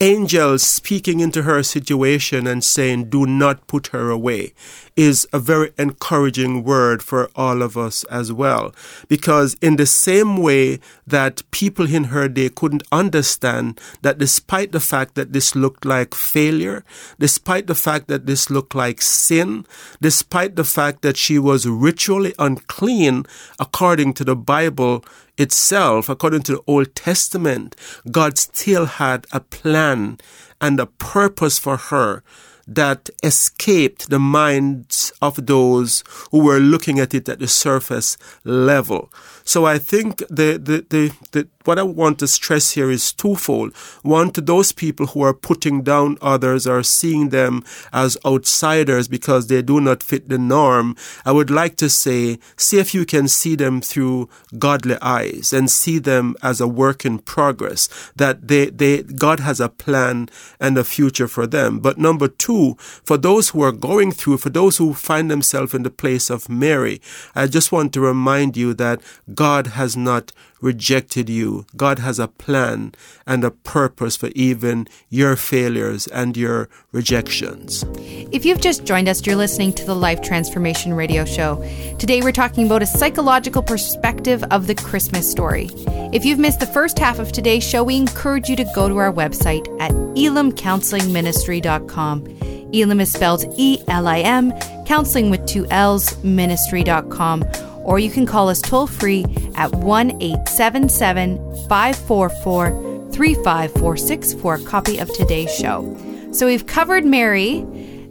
angel 0.00 0.58
speaking 0.58 1.20
into 1.20 1.42
her 1.42 1.62
situation 1.62 2.46
and 2.46 2.62
saying, 2.62 3.08
Do 3.08 3.26
not 3.26 3.66
put 3.66 3.88
her 3.88 4.10
away, 4.10 4.52
is 4.96 5.26
a 5.32 5.38
very 5.38 5.72
encouraging 5.78 6.64
word 6.64 7.02
for 7.02 7.30
all 7.34 7.62
of 7.62 7.76
us 7.76 8.04
as 8.04 8.32
well. 8.32 8.74
Because 9.08 9.56
in 9.62 9.76
the 9.76 9.86
same 9.86 10.36
way 10.36 10.80
that 11.06 11.42
people 11.50 11.92
in 11.92 12.04
her 12.04 12.28
day 12.28 12.48
couldn't 12.48 12.82
understand 12.92 13.80
that 14.02 14.18
despite 14.18 14.72
the 14.72 14.80
fact 14.80 15.14
that 15.14 15.32
this 15.32 15.54
looked 15.54 15.84
like 15.84 16.14
failure, 16.14 16.84
despite 17.18 17.66
the 17.66 17.74
fact 17.74 18.08
that 18.08 18.26
this 18.26 18.50
looked 18.50 18.74
like 18.74 19.00
sin, 19.00 19.66
despite 20.00 20.56
the 20.56 20.64
fact 20.64 21.02
that 21.02 21.16
she 21.16 21.38
was 21.38 21.66
ritually 21.66 22.34
unclean 22.38 23.24
according 23.58 24.12
to 24.14 24.24
the 24.24 24.36
Bible, 24.36 25.04
itself, 25.38 26.08
according 26.08 26.42
to 26.42 26.52
the 26.52 26.62
Old 26.66 26.94
Testament, 26.94 27.76
God 28.10 28.38
still 28.38 28.86
had 28.86 29.26
a 29.32 29.40
plan 29.40 30.18
and 30.60 30.80
a 30.80 30.86
purpose 30.86 31.58
for 31.58 31.76
her 31.76 32.22
that 32.66 33.10
escaped 33.22 34.10
the 34.10 34.18
minds 34.18 35.12
of 35.22 35.46
those 35.46 36.02
who 36.32 36.40
were 36.44 36.58
looking 36.58 36.98
at 36.98 37.14
it 37.14 37.28
at 37.28 37.38
the 37.38 37.46
surface 37.46 38.18
level. 38.44 39.12
So 39.44 39.64
I 39.64 39.78
think 39.78 40.18
the, 40.28 40.58
the, 40.60 40.84
the, 40.88 41.12
the, 41.30 41.48
what 41.66 41.78
I 41.78 41.82
want 41.82 42.18
to 42.20 42.28
stress 42.28 42.72
here 42.72 42.90
is 42.90 43.12
twofold. 43.12 43.74
One, 44.02 44.30
to 44.32 44.40
those 44.40 44.72
people 44.72 45.06
who 45.08 45.22
are 45.22 45.34
putting 45.34 45.82
down 45.82 46.18
others 46.20 46.66
or 46.66 46.82
seeing 46.82 47.30
them 47.30 47.64
as 47.92 48.16
outsiders 48.24 49.08
because 49.08 49.46
they 49.46 49.62
do 49.62 49.80
not 49.80 50.02
fit 50.02 50.28
the 50.28 50.38
norm, 50.38 50.96
I 51.24 51.32
would 51.32 51.50
like 51.50 51.76
to 51.76 51.88
say, 51.88 52.38
see 52.56 52.78
if 52.78 52.94
you 52.94 53.04
can 53.04 53.28
see 53.28 53.56
them 53.56 53.80
through 53.80 54.28
godly 54.58 54.96
eyes 55.02 55.52
and 55.52 55.70
see 55.70 55.98
them 55.98 56.36
as 56.42 56.60
a 56.60 56.68
work 56.68 57.04
in 57.04 57.18
progress, 57.18 57.88
that 58.16 58.48
they, 58.48 58.66
they, 58.66 59.02
God 59.02 59.40
has 59.40 59.60
a 59.60 59.68
plan 59.68 60.28
and 60.60 60.78
a 60.78 60.84
future 60.84 61.28
for 61.28 61.46
them. 61.46 61.80
But 61.80 61.98
number 61.98 62.28
two, 62.28 62.76
for 62.78 63.16
those 63.16 63.50
who 63.50 63.62
are 63.62 63.72
going 63.72 64.12
through, 64.12 64.38
for 64.38 64.50
those 64.50 64.78
who 64.78 64.94
find 64.94 65.30
themselves 65.30 65.74
in 65.74 65.82
the 65.82 65.90
place 65.90 66.30
of 66.30 66.48
Mary, 66.48 67.00
I 67.34 67.46
just 67.46 67.72
want 67.72 67.92
to 67.94 68.00
remind 68.00 68.56
you 68.56 68.74
that 68.74 69.00
God 69.34 69.68
has 69.68 69.96
not 69.96 70.32
rejected 70.60 71.28
you. 71.28 71.66
God 71.76 71.98
has 71.98 72.18
a 72.18 72.28
plan 72.28 72.92
and 73.26 73.44
a 73.44 73.50
purpose 73.50 74.16
for 74.16 74.28
even 74.34 74.88
your 75.08 75.36
failures 75.36 76.06
and 76.08 76.36
your 76.36 76.68
rejections. 76.92 77.84
If 78.32 78.44
you've 78.44 78.60
just 78.60 78.84
joined 78.84 79.08
us, 79.08 79.24
you're 79.26 79.36
listening 79.36 79.72
to 79.74 79.84
the 79.84 79.94
Life 79.94 80.20
Transformation 80.22 80.94
Radio 80.94 81.24
Show. 81.24 81.62
Today 81.98 82.22
we're 82.22 82.32
talking 82.32 82.66
about 82.66 82.82
a 82.82 82.86
psychological 82.86 83.62
perspective 83.62 84.42
of 84.50 84.66
the 84.66 84.74
Christmas 84.74 85.30
story. 85.30 85.70
If 86.12 86.24
you've 86.24 86.38
missed 86.38 86.60
the 86.60 86.66
first 86.66 86.98
half 86.98 87.18
of 87.18 87.32
today's 87.32 87.64
show, 87.64 87.84
we 87.84 87.96
encourage 87.96 88.48
you 88.48 88.56
to 88.56 88.64
go 88.74 88.88
to 88.88 88.96
our 88.96 89.12
website 89.12 89.66
at 89.80 89.92
elimcounselingministry.com. 89.92 92.26
Elim 92.72 93.00
is 93.00 93.12
spelled 93.12 93.44
E 93.56 93.78
L 93.88 94.08
I 94.08 94.20
M, 94.20 94.52
counseling 94.86 95.30
with 95.30 95.46
two 95.46 95.66
L's, 95.70 96.22
ministry.com 96.24 97.44
or 97.86 98.00
you 98.00 98.10
can 98.10 98.26
call 98.26 98.48
us 98.48 98.60
toll 98.60 98.86
free 98.86 99.24
at 99.54 99.72
1 99.72 100.20
877 100.20 101.38
544 101.68 103.10
3546 103.12 104.34
for 104.34 104.56
a 104.56 104.62
copy 104.64 104.98
of 104.98 105.10
today's 105.14 105.54
show. 105.54 105.96
So 106.32 106.46
we've 106.46 106.66
covered 106.66 107.04
Mary. 107.04 107.62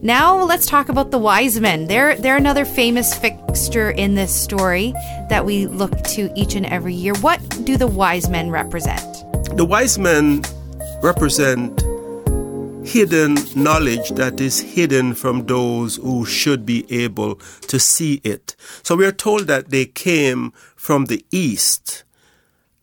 Now 0.01 0.44
let's 0.44 0.65
talk 0.65 0.89
about 0.89 1.12
the 1.12 1.17
wise 1.20 1.60
men. 1.60 1.88
They're 1.88 2.15
they're 2.15 2.38
another 2.38 2.65
famous 2.65 3.13
fixture 3.13 3.91
in 3.91 4.15
this 4.15 4.34
story 4.34 4.94
that 5.29 5.46
we 5.46 5.67
look 5.67 6.01
to 6.15 6.32
each 6.36 6.55
and 6.55 6.65
every 6.65 6.94
year. 6.94 7.13
What 7.15 7.39
do 7.65 7.77
the 7.77 7.88
wise 7.88 8.29
men 8.29 8.50
represent? 8.50 9.01
The 9.58 9.65
wise 9.65 10.00
men 10.00 10.44
represent 11.03 11.84
hidden 12.86 13.36
knowledge 13.56 14.10
that 14.12 14.39
is 14.39 14.60
hidden 14.60 15.15
from 15.15 15.48
those 15.48 15.96
who 15.98 16.25
should 16.25 16.65
be 16.65 16.86
able 16.92 17.36
to 17.68 17.80
see 17.80 18.22
it. 18.24 18.56
So 18.84 18.96
we 18.96 19.06
are 19.06 19.12
told 19.12 19.48
that 19.48 19.70
they 19.70 19.86
came 19.86 20.51
from 20.75 21.06
the 21.06 21.25
east. 21.32 22.04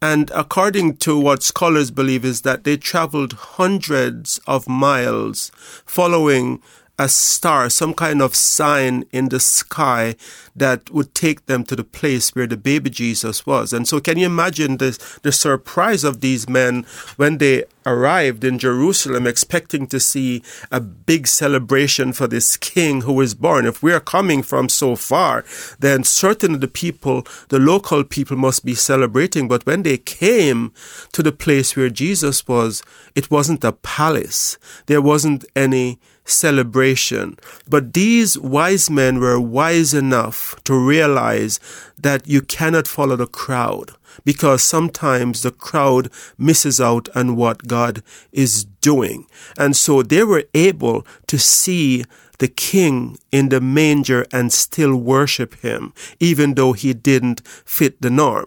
And 0.00 0.30
according 0.34 0.96
to 0.98 1.18
what 1.18 1.44
scholars 1.44 1.92
believe 1.92 2.24
is 2.24 2.42
that 2.42 2.64
they 2.64 2.76
traveled 2.76 3.34
hundreds 3.34 4.40
of 4.48 4.68
miles 4.68 5.52
following 5.86 6.60
a 6.98 7.08
star, 7.08 7.70
some 7.70 7.94
kind 7.94 8.20
of 8.20 8.34
sign 8.34 9.04
in 9.12 9.28
the 9.28 9.40
sky 9.40 10.16
that 10.54 10.90
would 10.90 11.14
take 11.14 11.46
them 11.46 11.64
to 11.64 11.76
the 11.76 11.84
place 11.84 12.34
where 12.34 12.46
the 12.46 12.56
baby 12.56 12.90
Jesus 12.90 13.46
was. 13.46 13.72
And 13.72 13.88
so, 13.88 14.00
can 14.00 14.18
you 14.18 14.26
imagine 14.26 14.76
the, 14.76 14.98
the 15.22 15.32
surprise 15.32 16.04
of 16.04 16.20
these 16.20 16.48
men 16.48 16.84
when 17.16 17.38
they 17.38 17.64
arrived 17.84 18.44
in 18.44 18.58
Jerusalem 18.58 19.26
expecting 19.26 19.86
to 19.88 19.98
see 19.98 20.42
a 20.70 20.80
big 20.80 21.26
celebration 21.26 22.12
for 22.12 22.26
this 22.26 22.56
king 22.56 23.02
who 23.02 23.14
was 23.14 23.34
born? 23.34 23.66
If 23.66 23.82
we 23.82 23.92
are 23.92 24.00
coming 24.00 24.42
from 24.42 24.68
so 24.68 24.94
far, 24.94 25.44
then 25.78 26.04
certainly 26.04 26.58
the 26.58 26.68
people, 26.68 27.26
the 27.48 27.58
local 27.58 28.04
people, 28.04 28.36
must 28.36 28.64
be 28.64 28.74
celebrating. 28.74 29.48
But 29.48 29.66
when 29.66 29.82
they 29.82 29.98
came 29.98 30.72
to 31.12 31.22
the 31.22 31.32
place 31.32 31.74
where 31.76 31.90
Jesus 31.90 32.46
was, 32.46 32.82
it 33.14 33.30
wasn't 33.30 33.64
a 33.64 33.72
palace, 33.72 34.58
there 34.86 35.02
wasn't 35.02 35.44
any 35.56 35.98
celebration. 36.24 37.36
But 37.68 37.94
these 37.94 38.38
wise 38.38 38.88
men 38.88 39.18
were 39.18 39.40
wise 39.40 39.92
enough 39.94 40.41
to 40.64 40.74
realize 40.74 41.60
that 41.98 42.26
you 42.26 42.42
cannot 42.42 42.88
follow 42.88 43.16
the 43.16 43.26
crowd 43.26 43.92
because 44.24 44.62
sometimes 44.62 45.42
the 45.42 45.50
crowd 45.50 46.10
misses 46.38 46.80
out 46.80 47.08
on 47.14 47.36
what 47.36 47.66
God 47.66 48.02
is 48.30 48.64
doing. 48.80 49.26
And 49.58 49.74
so 49.76 50.02
they 50.02 50.24
were 50.24 50.44
able 50.54 51.06
to 51.28 51.38
see 51.38 52.04
the 52.38 52.48
king 52.48 53.18
in 53.30 53.48
the 53.48 53.60
manger 53.60 54.26
and 54.32 54.52
still 54.52 54.96
worship 54.96 55.54
him, 55.60 55.92
even 56.18 56.54
though 56.54 56.72
he 56.72 56.92
didn't 56.92 57.40
fit 57.46 58.02
the 58.02 58.10
norm. 58.10 58.46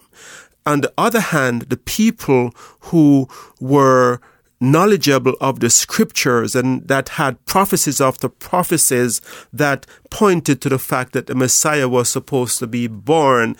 On 0.65 0.81
the 0.81 0.93
other 0.97 1.19
hand, 1.19 1.63
the 1.63 1.77
people 1.77 2.51
who 2.91 3.27
were 3.59 4.19
knowledgeable 4.59 5.35
of 5.41 5.59
the 5.59 5.69
scriptures 5.69 6.55
and 6.55 6.87
that 6.87 7.09
had 7.09 7.43
prophecies 7.45 7.99
after 7.99 8.29
prophecies 8.29 9.21
that 9.51 9.85
pointed 10.09 10.61
to 10.61 10.69
the 10.69 10.79
fact 10.79 11.13
that 11.13 11.27
the 11.27 11.35
Messiah 11.35 11.89
was 11.89 12.09
supposed 12.09 12.59
to 12.59 12.67
be 12.67 12.87
born, 12.87 13.55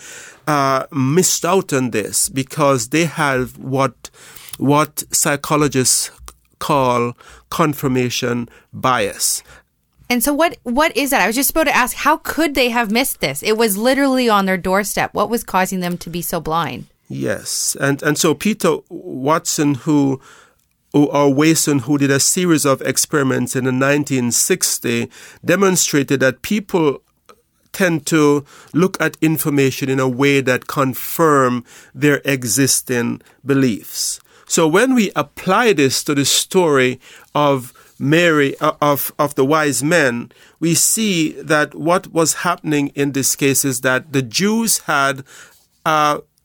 uh, 0.46 0.86
missed 0.90 1.44
out 1.44 1.72
on 1.72 1.90
this 1.90 2.28
because 2.28 2.88
they 2.88 3.04
have 3.04 3.58
what 3.58 4.10
what 4.58 5.04
psychologists 5.10 6.10
call 6.58 7.12
confirmation 7.50 8.48
bias. 8.72 9.42
And 10.08 10.22
so 10.22 10.32
what 10.32 10.56
what 10.62 10.96
is 10.96 11.10
that? 11.10 11.20
I 11.20 11.26
was 11.26 11.36
just 11.36 11.50
about 11.50 11.64
to 11.64 11.76
ask 11.76 11.96
how 11.96 12.18
could 12.18 12.54
they 12.54 12.70
have 12.70 12.90
missed 12.90 13.20
this? 13.20 13.42
It 13.42 13.56
was 13.56 13.76
literally 13.76 14.28
on 14.28 14.46
their 14.46 14.56
doorstep. 14.56 15.12
What 15.14 15.28
was 15.28 15.42
causing 15.44 15.80
them 15.80 15.98
to 15.98 16.10
be 16.10 16.22
so 16.22 16.40
blind? 16.40 16.86
Yes. 17.08 17.76
And 17.80 18.02
and 18.02 18.16
so 18.16 18.34
Peter 18.34 18.78
Watson 18.88 19.74
who 19.74 20.20
or 21.04 21.32
Wason, 21.32 21.80
who 21.80 21.98
did 21.98 22.10
a 22.10 22.20
series 22.20 22.64
of 22.64 22.80
experiments 22.82 23.54
in 23.54 23.64
the 23.64 23.70
1960s, 23.70 25.10
demonstrated 25.44 26.20
that 26.20 26.42
people 26.42 27.02
tend 27.72 28.06
to 28.06 28.44
look 28.72 28.98
at 29.00 29.18
information 29.20 29.90
in 29.90 30.00
a 30.00 30.08
way 30.08 30.40
that 30.40 30.66
confirm 30.66 31.64
their 31.94 32.22
existing 32.24 33.20
beliefs. 33.44 34.18
So 34.46 34.66
when 34.66 34.94
we 34.94 35.10
apply 35.14 35.74
this 35.74 36.02
to 36.04 36.14
the 36.14 36.24
story 36.24 37.00
of 37.34 37.74
Mary 37.98 38.56
uh, 38.60 38.72
of 38.80 39.12
of 39.18 39.34
the 39.34 39.44
wise 39.44 39.82
men, 39.82 40.30
we 40.60 40.74
see 40.74 41.32
that 41.32 41.74
what 41.74 42.08
was 42.12 42.44
happening 42.44 42.88
in 42.94 43.12
this 43.12 43.34
case 43.36 43.64
is 43.64 43.80
that 43.80 44.12
the 44.12 44.22
Jews 44.22 44.78
had 44.80 45.24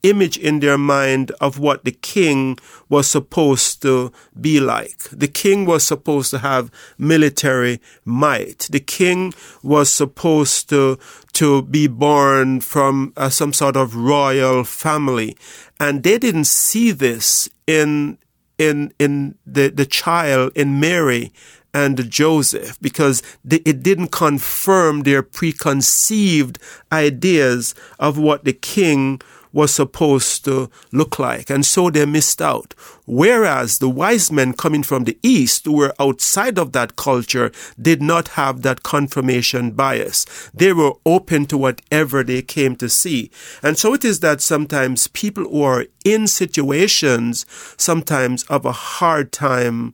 image 0.03 0.37
in 0.37 0.59
their 0.59 0.77
mind 0.77 1.31
of 1.39 1.59
what 1.59 1.83
the 1.85 1.91
king 1.91 2.57
was 2.89 3.07
supposed 3.07 3.81
to 3.81 4.11
be 4.39 4.59
like. 4.59 4.97
The 5.11 5.27
king 5.27 5.65
was 5.65 5.83
supposed 5.85 6.31
to 6.31 6.39
have 6.39 6.71
military 6.97 7.79
might. 8.03 8.67
The 8.71 8.79
king 8.79 9.33
was 9.63 9.91
supposed 9.91 10.69
to 10.69 10.97
to 11.33 11.61
be 11.61 11.87
born 11.87 12.61
from 12.61 13.13
uh, 13.15 13.29
some 13.29 13.53
sort 13.53 13.77
of 13.77 13.95
royal 13.95 14.63
family, 14.63 15.37
and 15.79 16.03
they 16.03 16.17
didn't 16.17 16.45
see 16.47 16.91
this 16.91 17.49
in 17.67 18.17
in 18.57 18.93
in 18.99 19.35
the 19.45 19.69
the 19.69 19.85
child 19.85 20.51
in 20.55 20.79
Mary 20.79 21.31
and 21.73 22.09
Joseph 22.09 22.77
because 22.81 23.23
it 23.49 23.81
didn't 23.81 24.09
confirm 24.11 25.03
their 25.03 25.23
preconceived 25.23 26.59
ideas 26.91 27.73
of 27.97 28.17
what 28.17 28.43
the 28.43 28.53
king 28.53 29.21
was 29.53 29.73
supposed 29.73 30.45
to 30.45 30.69
look 30.91 31.19
like. 31.19 31.49
And 31.49 31.65
so 31.65 31.89
they 31.89 32.05
missed 32.05 32.41
out. 32.41 32.73
Whereas 33.05 33.79
the 33.79 33.89
wise 33.89 34.31
men 34.31 34.53
coming 34.53 34.83
from 34.83 35.03
the 35.03 35.17
East, 35.21 35.65
who 35.65 35.73
were 35.73 35.93
outside 35.99 36.57
of 36.57 36.71
that 36.71 36.95
culture, 36.95 37.51
did 37.81 38.01
not 38.01 38.29
have 38.29 38.61
that 38.61 38.83
confirmation 38.83 39.71
bias. 39.71 40.25
They 40.53 40.73
were 40.73 40.93
open 41.05 41.45
to 41.47 41.57
whatever 41.57 42.23
they 42.23 42.41
came 42.41 42.75
to 42.77 42.89
see. 42.89 43.31
And 43.61 43.77
so 43.77 43.93
it 43.93 44.05
is 44.05 44.21
that 44.21 44.41
sometimes 44.41 45.07
people 45.07 45.43
who 45.43 45.63
are 45.63 45.85
in 46.05 46.27
situations 46.27 47.45
sometimes 47.77 48.43
of 48.43 48.65
a 48.65 48.71
hard 48.71 49.31
time 49.31 49.93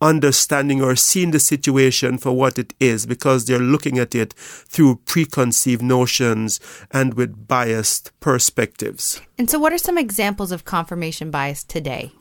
understanding 0.00 0.82
or 0.82 0.96
seeing 0.96 1.30
the 1.30 1.38
situation 1.38 2.18
for 2.18 2.32
what 2.32 2.58
it 2.58 2.72
is 2.80 3.06
because 3.06 3.44
they're 3.44 3.58
looking 3.58 3.98
at 3.98 4.14
it 4.14 4.32
through 4.34 4.96
preconceived 5.06 5.82
notions 5.82 6.60
and 6.90 7.14
with 7.14 7.46
biased 7.46 8.10
perspectives. 8.20 9.20
And 9.38 9.50
so, 9.50 9.58
what 9.58 9.72
are 9.72 9.78
some 9.78 9.98
examples 9.98 10.52
of 10.52 10.64
confirmation 10.64 11.30
bias 11.30 11.64
today? 11.64 12.12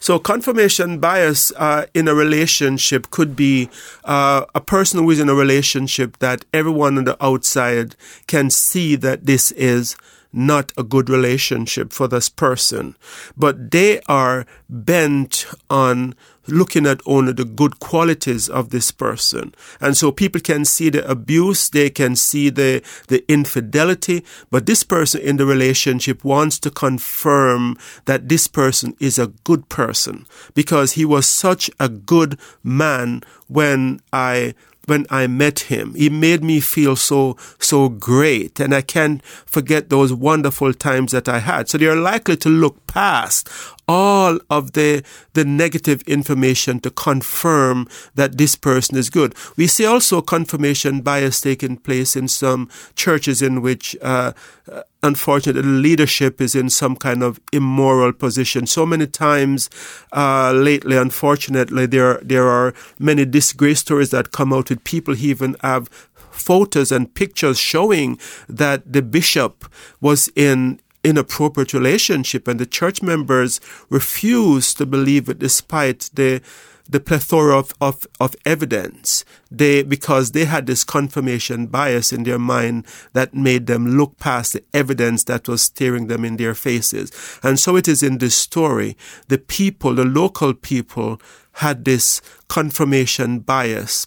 So, 0.00 0.18
confirmation 0.18 0.98
bias 0.98 1.52
uh, 1.56 1.86
in 1.92 2.08
a 2.08 2.14
relationship 2.14 3.10
could 3.10 3.34
be 3.34 3.68
uh, 4.04 4.44
a 4.54 4.60
person 4.60 5.00
who 5.00 5.10
is 5.10 5.18
in 5.18 5.28
a 5.28 5.34
relationship 5.34 6.18
that 6.18 6.44
everyone 6.52 6.98
on 6.98 7.04
the 7.04 7.24
outside 7.24 7.96
can 8.26 8.50
see 8.50 8.96
that 8.96 9.26
this 9.26 9.50
is 9.52 9.96
not 10.32 10.72
a 10.76 10.82
good 10.82 11.08
relationship 11.08 11.92
for 11.92 12.08
this 12.08 12.28
person, 12.28 12.96
but 13.36 13.70
they 13.70 14.00
are 14.08 14.46
bent 14.68 15.46
on 15.70 16.14
looking 16.46 16.86
at 16.86 17.00
only 17.06 17.32
the 17.32 17.44
good 17.44 17.78
qualities 17.78 18.48
of 18.48 18.70
this 18.70 18.90
person. 18.90 19.54
And 19.80 19.96
so 19.96 20.10
people 20.10 20.40
can 20.40 20.64
see 20.64 20.88
the 20.90 21.08
abuse, 21.08 21.68
they 21.68 21.90
can 21.90 22.16
see 22.16 22.50
the, 22.50 22.82
the 23.08 23.24
infidelity, 23.30 24.24
but 24.50 24.66
this 24.66 24.82
person 24.82 25.20
in 25.20 25.36
the 25.36 25.46
relationship 25.46 26.24
wants 26.24 26.58
to 26.60 26.70
confirm 26.70 27.76
that 28.06 28.28
this 28.28 28.46
person 28.46 28.96
is 28.98 29.18
a 29.18 29.28
good 29.44 29.68
person 29.68 30.26
because 30.54 30.92
he 30.92 31.04
was 31.04 31.26
such 31.26 31.70
a 31.78 31.88
good 31.88 32.38
man 32.62 33.22
when 33.46 34.00
I 34.12 34.54
when 34.88 35.06
I 35.10 35.26
met 35.26 35.60
him. 35.60 35.94
He 35.94 36.10
made 36.10 36.42
me 36.42 36.60
feel 36.60 36.96
so, 36.96 37.36
so 37.58 37.88
great. 37.88 38.60
And 38.60 38.74
I 38.74 38.80
can't 38.80 39.24
forget 39.24 39.90
those 39.90 40.12
wonderful 40.12 40.72
times 40.74 41.12
that 41.12 41.28
I 41.28 41.38
had. 41.38 41.68
So 41.68 41.78
they're 41.78 41.96
likely 41.96 42.36
to 42.38 42.48
look 42.48 42.86
past 42.86 43.48
all 43.86 44.38
of 44.50 44.72
the, 44.72 45.02
the 45.32 45.44
negative 45.44 46.02
information 46.02 46.78
to 46.80 46.90
confirm 46.90 47.88
that 48.14 48.36
this 48.36 48.54
person 48.54 48.98
is 48.98 49.08
good. 49.08 49.34
We 49.56 49.66
see 49.66 49.86
also 49.86 50.20
confirmation 50.20 51.00
bias 51.00 51.40
taking 51.40 51.78
place 51.78 52.14
in 52.14 52.28
some 52.28 52.68
churches 52.94 53.40
in 53.40 53.62
which, 53.62 53.96
uh, 54.02 54.32
unfortunately, 55.02 55.62
leadership 55.62 56.40
is 56.40 56.54
in 56.54 56.70
some 56.70 56.96
kind 56.96 57.22
of 57.22 57.40
immoral 57.52 58.12
position. 58.12 58.66
So 58.66 58.84
many 58.84 59.06
times 59.06 59.70
uh, 60.12 60.52
lately, 60.52 60.96
unfortunately, 60.96 61.86
there 61.86 62.20
there 62.22 62.48
are 62.48 62.74
many 62.98 63.24
disgrace 63.24 63.80
stories 63.80 64.10
that 64.10 64.32
come 64.32 64.52
out 64.52 64.70
with 64.70 64.84
people 64.84 65.14
who 65.14 65.26
even 65.26 65.56
have 65.62 65.88
photos 66.30 66.92
and 66.92 67.12
pictures 67.14 67.58
showing 67.58 68.18
that 68.48 68.92
the 68.92 69.02
bishop 69.02 69.64
was 70.00 70.28
in 70.36 70.80
inappropriate 71.04 71.72
relationship 71.72 72.48
and 72.48 72.58
the 72.58 72.66
church 72.66 73.02
members 73.02 73.60
refused 73.88 74.76
to 74.76 74.84
believe 74.84 75.28
it 75.28 75.38
despite 75.38 76.10
the 76.14 76.40
the 76.88 77.00
plethora 77.00 77.58
of, 77.58 77.74
of, 77.80 78.06
of 78.18 78.34
evidence. 78.44 79.24
They, 79.50 79.82
because 79.82 80.32
they 80.32 80.46
had 80.46 80.66
this 80.66 80.84
confirmation 80.84 81.66
bias 81.66 82.12
in 82.12 82.24
their 82.24 82.38
mind 82.38 82.86
that 83.12 83.34
made 83.34 83.66
them 83.66 83.98
look 83.98 84.18
past 84.18 84.54
the 84.54 84.64
evidence 84.72 85.24
that 85.24 85.48
was 85.48 85.62
staring 85.62 86.06
them 86.06 86.24
in 86.24 86.36
their 86.36 86.54
faces. 86.54 87.12
And 87.42 87.58
so 87.58 87.76
it 87.76 87.88
is 87.88 88.02
in 88.02 88.18
this 88.18 88.34
story. 88.34 88.96
The 89.28 89.38
people, 89.38 89.94
the 89.94 90.04
local 90.04 90.54
people 90.54 91.20
had 91.54 91.84
this 91.84 92.22
confirmation 92.48 93.40
bias 93.40 94.06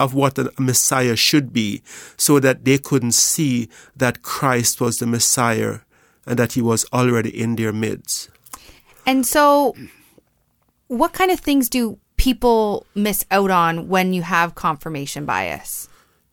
of 0.00 0.14
what 0.14 0.38
a 0.38 0.50
Messiah 0.58 1.14
should 1.14 1.52
be 1.52 1.82
so 2.16 2.40
that 2.40 2.64
they 2.64 2.78
couldn't 2.78 3.12
see 3.12 3.68
that 3.94 4.22
Christ 4.22 4.80
was 4.80 4.98
the 4.98 5.06
Messiah 5.06 5.80
and 6.26 6.38
that 6.38 6.54
he 6.54 6.62
was 6.62 6.86
already 6.92 7.30
in 7.30 7.56
their 7.56 7.72
midst. 7.72 8.30
And 9.06 9.26
so, 9.26 9.74
what 10.88 11.12
kind 11.12 11.30
of 11.30 11.40
things 11.40 11.68
do 11.68 11.98
people 12.20 12.86
miss 12.94 13.24
out 13.30 13.50
on 13.50 13.88
when 13.88 14.12
you 14.12 14.20
have 14.20 14.54
confirmation 14.54 15.24
bias? 15.24 15.88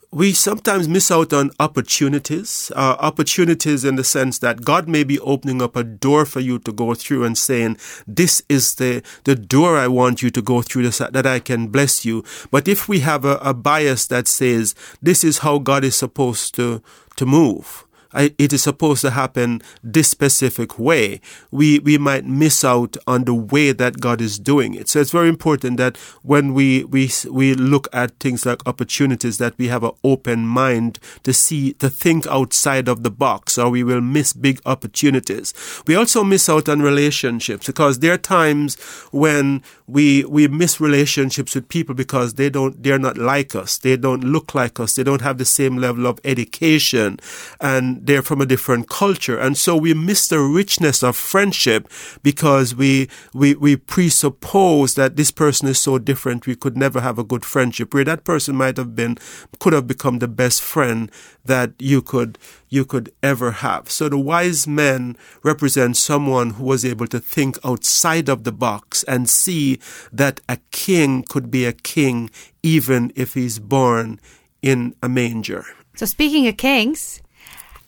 we 0.09 0.31
sometimes 0.31 0.87
miss 0.87 1.11
out 1.11 1.33
on 1.33 1.51
opportunities, 1.59 2.71
uh, 2.75 2.95
opportunities 2.99 3.83
in 3.83 3.97
the 3.97 4.03
sense 4.05 4.39
that 4.39 4.63
God 4.63 4.87
may 4.87 5.03
be 5.03 5.19
opening 5.19 5.61
up 5.61 5.75
a 5.75 5.83
door 5.83 6.25
for 6.25 6.39
you 6.39 6.59
to 6.59 6.71
go 6.71 6.93
through 6.93 7.25
and 7.25 7.37
saying, 7.37 7.77
this 8.07 8.41
is 8.47 8.75
the, 8.75 9.03
the 9.25 9.35
door 9.35 9.77
I 9.77 9.89
want 9.89 10.23
you 10.23 10.29
to 10.29 10.41
go 10.41 10.61
through 10.61 10.83
this, 10.83 10.99
that 10.99 11.27
I 11.27 11.39
can 11.39 11.67
bless 11.67 12.05
you. 12.05 12.23
But 12.51 12.69
if 12.69 12.87
we 12.87 13.01
have 13.01 13.25
a, 13.25 13.35
a 13.37 13.53
bias 13.53 14.07
that 14.07 14.29
says, 14.29 14.75
this 15.01 15.25
is 15.25 15.39
how 15.39 15.59
God 15.59 15.83
is 15.83 15.97
supposed 15.97 16.55
to, 16.55 16.81
to 17.17 17.25
move, 17.25 17.85
it 18.17 18.53
is 18.53 18.63
supposed 18.63 19.01
to 19.01 19.11
happen 19.11 19.61
this 19.83 20.09
specific 20.09 20.79
way, 20.79 21.21
we, 21.51 21.79
we 21.79 21.97
might 21.97 22.25
miss 22.25 22.63
out 22.63 22.97
on 23.05 23.25
the 23.25 23.33
way 23.33 23.71
that 23.71 23.99
God 23.99 24.21
is 24.21 24.39
doing 24.39 24.73
it. 24.73 24.89
So 24.89 24.99
it's 24.99 25.11
very 25.11 25.29
important 25.29 25.77
that 25.77 25.97
when 26.23 26.53
we, 26.53 26.83
we, 26.85 27.11
we 27.29 27.53
look 27.53 27.87
at 27.93 28.19
things 28.19 28.45
like 28.45 28.65
opportunities, 28.67 29.37
that 29.37 29.57
we 29.57 29.67
have 29.67 29.83
an 29.83 29.91
open 30.03 30.47
mind 30.47 30.99
to 31.23 31.33
see, 31.33 31.73
to 31.73 31.89
think 31.89 32.25
outside 32.27 32.87
of 32.87 33.03
the 33.03 33.11
box, 33.11 33.57
or 33.57 33.69
we 33.69 33.83
will 33.83 34.01
miss 34.01 34.33
big 34.33 34.59
opportunities. 34.65 35.53
We 35.85 35.95
also 35.95 36.23
miss 36.23 36.49
out 36.49 36.67
on 36.69 36.81
relationships 36.81 37.67
because 37.67 37.99
there 37.99 38.13
are 38.13 38.17
times 38.17 38.75
when 39.11 39.61
we, 39.85 40.25
we 40.25 40.47
miss 40.47 40.81
relationships 40.81 41.55
with 41.55 41.69
people 41.69 41.95
because 41.95 42.33
they 42.33 42.49
don't, 42.49 42.81
they're 42.81 42.99
not 42.99 43.17
like 43.17 43.55
us. 43.55 43.77
They 43.77 43.97
don't 43.97 44.23
look 44.23 44.55
like 44.55 44.79
us. 44.79 44.95
They 44.95 45.03
don't 45.03 45.21
have 45.21 45.37
the 45.37 45.45
same 45.45 45.77
level 45.77 46.07
of 46.07 46.19
education 46.23 47.19
and 47.59 48.06
they're 48.07 48.21
from 48.21 48.41
a 48.41 48.45
different 48.45 48.89
culture. 48.89 49.37
And 49.37 49.57
so 49.57 49.75
we 49.75 49.93
miss 49.93 50.27
the 50.27 50.39
richness 50.39 51.03
of 51.03 51.15
friendship 51.15 51.87
because 52.23 52.73
we, 52.73 53.09
we, 53.33 53.55
we 53.55 53.75
presuppose 53.75 54.95
that 54.95 55.15
this 55.15 55.31
person 55.31 55.67
is 55.67 55.79
so 55.79 55.99
different 55.99 56.47
we 56.47 56.55
could 56.55 56.77
never 56.77 57.01
have 57.01 57.19
a 57.19 57.23
good 57.23 57.45
friendship 57.45 57.93
where 57.93 58.05
that 58.05 58.23
person 58.23 58.55
might 58.55 58.77
have 58.77 58.95
been, 58.95 59.17
could 59.59 59.73
have 59.73 59.87
become 59.87 60.19
the 60.19 60.27
best 60.27 60.61
friend 60.61 61.11
that 61.45 61.73
you 61.79 62.01
could, 62.01 62.37
you 62.69 62.85
could 62.85 63.11
ever 63.21 63.51
have. 63.51 63.89
So 63.89 64.09
the 64.09 64.17
wise 64.17 64.67
men 64.67 65.17
represent 65.43 65.97
someone 65.97 66.51
who 66.51 66.63
was 66.65 66.83
able 66.85 67.07
to 67.07 67.19
think 67.19 67.57
outside 67.63 68.29
of 68.29 68.43
the 68.43 68.51
box 68.51 69.03
and 69.03 69.29
see 69.29 69.79
that 70.11 70.39
a 70.49 70.57
king 70.71 71.23
could 71.23 71.51
be 71.51 71.65
a 71.65 71.73
king 71.73 72.29
even 72.63 73.11
if 73.15 73.33
he's 73.33 73.59
born 73.59 74.19
in 74.61 74.95
a 75.03 75.09
manger. 75.09 75.65
So 75.95 76.05
speaking 76.05 76.47
of 76.47 76.57
kings, 76.57 77.21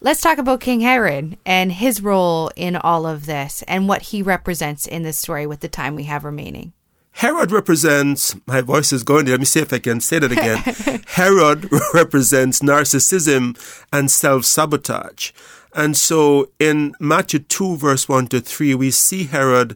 Let's 0.02 0.22
talk 0.22 0.38
about 0.38 0.62
King 0.62 0.80
Herod 0.80 1.38
and 1.46 1.74
his 1.74 2.02
role 2.02 2.52
in 2.56 2.78
all 2.78 3.06
of 3.06 3.26
this 3.26 3.64
and 3.68 3.86
what 3.86 4.02
he 4.04 4.22
represents 4.22 4.88
in 4.88 5.04
this 5.04 5.18
story 5.18 5.46
with 5.46 5.60
the 5.60 5.68
time 5.68 5.94
we 5.94 6.04
have 6.04 6.24
remaining. 6.24 6.72
Herod 7.12 7.52
represents, 7.52 8.34
my 8.46 8.62
voice 8.62 8.94
is 8.94 9.04
going 9.04 9.26
there. 9.26 9.34
Let 9.34 9.42
me 9.42 9.46
see 9.46 9.60
if 9.60 9.74
I 9.74 9.80
can 9.80 10.00
say 10.00 10.20
that 10.20 10.32
again. 10.32 11.04
Herod 11.08 11.70
represents 11.94 12.62
narcissism 12.62 13.60
and 13.92 14.10
self 14.10 14.46
sabotage. 14.46 15.32
And 15.76 15.98
so 15.98 16.50
in 16.60 16.96
Matthew 17.02 17.40
2, 17.40 17.76
verse 17.76 18.08
1 18.08 18.28
to 18.28 18.40
3, 18.40 18.76
we 18.76 18.92
see 18.92 19.26
Herod 19.26 19.76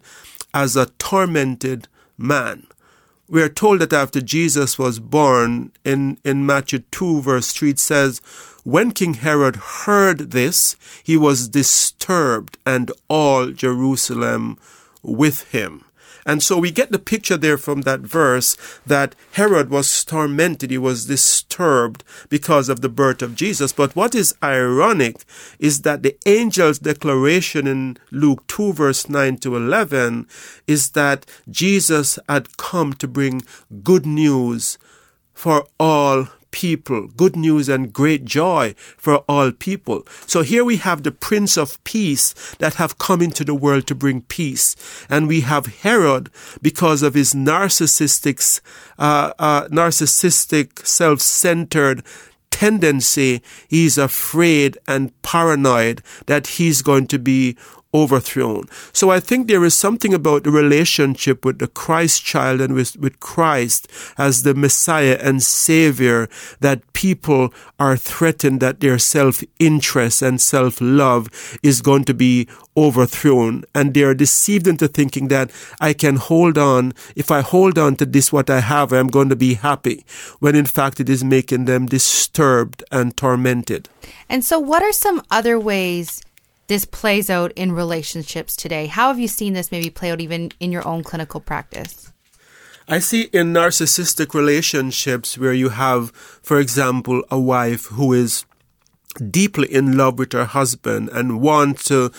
as 0.54 0.78
a 0.78 0.86
tormented 1.00 1.90
man. 2.18 2.68
We 3.28 3.42
are 3.42 3.50
told 3.50 3.82
that 3.82 3.92
after 3.92 4.22
Jesus 4.22 4.80
was 4.80 5.00
born, 5.00 5.74
in, 5.84 6.18
in 6.24 6.46
Matthew 6.46 6.80
2, 6.92 7.22
verse 7.22 7.52
3, 7.52 7.72
it 7.72 7.80
says, 7.80 8.22
when 8.64 8.92
King 8.92 9.16
Herod 9.16 9.56
heard 9.56 10.32
this, 10.32 10.76
he 11.04 11.18
was 11.18 11.50
disturbed 11.50 12.58
and 12.66 12.92
all 13.08 13.52
Jerusalem 13.52 14.58
with 15.02 15.52
him. 15.52 15.84
And 16.26 16.42
so 16.42 16.58
we 16.58 16.72
get 16.72 16.92
the 16.92 17.00
picture 17.00 17.38
there 17.38 17.58
from 17.58 17.82
that 17.82 18.00
verse 18.00 18.56
that 18.86 19.16
Herod 19.34 19.70
was 19.70 20.06
tormented, 20.06 20.72
he 20.72 20.78
was 20.78 21.06
disturbed 21.06 22.04
because 22.30 22.70
of 22.70 22.82
the 22.82 22.90
birth 22.90 23.22
of 23.22 23.36
Jesus. 23.36 23.74
But 23.74 23.96
what 23.96 24.16
is 24.16 24.36
ironic 24.42 25.26
is 25.60 25.82
that 25.82 26.02
the 26.02 26.18
angel's 26.26 26.80
declaration 26.80 27.68
in 27.68 27.98
Luke 28.12 28.48
2 28.48 28.74
verse 28.74 29.10
9 29.10 29.38
to 29.38 29.56
11 29.56 30.28
is 30.66 30.92
that 30.92 31.26
Jesus 31.50 32.18
had 32.30 32.58
come 32.58 32.94
to 32.94 33.08
bring 33.08 33.42
good 33.84 34.06
news 34.06 34.78
for 35.34 35.66
all 35.80 36.30
people, 36.54 37.08
good 37.08 37.36
news 37.36 37.68
and 37.68 37.92
great 37.92 38.24
joy 38.24 38.74
for 38.78 39.18
all 39.28 39.52
people. 39.52 40.08
So 40.26 40.42
here 40.42 40.64
we 40.64 40.78
have 40.78 41.04
the 41.04 41.12
Prince 41.12 41.58
of 41.58 41.84
Peace 41.84 42.34
that 42.60 42.76
have 42.76 42.98
come 42.98 43.22
into 43.22 43.44
the 43.44 43.56
world 43.56 43.88
to 43.88 43.96
bring 43.96 44.22
peace. 44.22 44.78
And 45.10 45.28
we 45.28 45.42
have 45.42 45.66
Herod 45.66 46.30
because 46.62 47.04
of 47.04 47.16
his 47.16 47.34
narcissistic, 47.34 48.62
uh, 48.98 49.34
uh, 49.38 49.68
narcissistic, 49.68 50.86
self-centered 50.86 52.04
tendency, 52.52 53.42
he's 53.68 53.98
afraid 53.98 54.78
and 54.88 55.12
paranoid 55.24 56.04
that 56.28 56.48
he's 56.48 56.84
going 56.84 57.08
to 57.08 57.18
be 57.18 57.58
overthrown. 57.94 58.66
So 58.92 59.10
I 59.12 59.20
think 59.20 59.48
there 59.48 59.64
is 59.64 59.76
something 59.76 60.14
about 60.14 60.44
the 60.44 60.52
relationship 60.52 61.46
with 61.46 61.60
the 61.60 61.68
Christ 61.68 62.24
child 62.24 62.62
and 62.62 62.74
with, 62.74 62.98
with 62.98 63.20
Christ 63.20 63.88
as 64.18 64.44
the 64.44 64.54
Messiah 64.54 65.18
and 65.22 65.44
Savior 65.44 66.28
that 66.60 66.82
people 66.94 67.54
are 67.80 67.98
threatened 67.98 68.62
that 68.62 68.80
their 68.80 68.98
self-interest 68.98 70.22
and 70.22 70.42
self-love 70.42 71.58
is 71.62 71.82
going 71.82 72.06
to 72.06 72.14
be 72.14 72.48
overthrown 72.76 73.64
and 73.76 73.94
they 73.94 74.04
are 74.04 74.16
deceived 74.16 74.68
into 74.68 74.88
thinking 74.88 75.28
that 75.28 75.52
I 75.80 75.94
can 75.94 76.16
hold 76.16 76.58
on. 76.58 76.94
If 77.16 77.30
I 77.30 77.42
hold 77.42 77.78
on 77.78 77.96
to 77.98 78.06
this, 78.06 78.34
what 78.34 78.50
I 78.50 78.62
have, 78.62 78.92
I'm 78.92 79.08
going 79.08 79.30
to 79.30 79.36
be 79.36 79.56
happy 79.56 80.06
when 80.40 80.56
in 80.56 80.66
fact 80.66 81.00
it 81.00 81.10
is 81.10 81.24
making 81.24 81.66
them 81.66 81.86
disturbed 81.86 82.84
and 82.92 83.16
tormented. 83.16 83.90
And 84.30 84.44
so 84.44 84.60
what 84.60 84.82
are 84.82 84.92
some 84.92 85.22
other 85.30 85.60
ways 85.60 86.22
this 86.68 86.86
plays 86.86 87.30
out 87.30 87.52
in 87.54 87.72
relationships 87.72 88.56
today. 88.56 88.88
How 88.88 89.10
have 89.10 89.20
you 89.20 89.28
seen 89.28 89.54
this 89.54 89.72
maybe 89.72 89.90
play 89.90 90.12
out 90.12 90.22
even 90.22 90.52
in 90.60 90.72
your 90.72 90.88
own 90.88 91.04
clinical 91.04 91.40
practice? 91.40 92.12
I 92.88 93.00
see 93.00 93.24
in 93.34 93.54
narcissistic 93.54 94.34
relationships 94.34 95.38
where 95.38 95.54
you 95.54 95.70
have, 95.70 96.12
for 96.12 96.60
example, 96.60 97.24
a 97.32 97.40
wife 97.40 97.86
who 97.88 98.12
is 98.14 98.46
deeply 99.30 99.74
in 99.74 99.96
love 99.98 100.20
with 100.20 100.34
her 100.34 100.46
husband 100.46 101.10
and 101.10 101.40
wants 101.40 101.86
to 101.86 102.12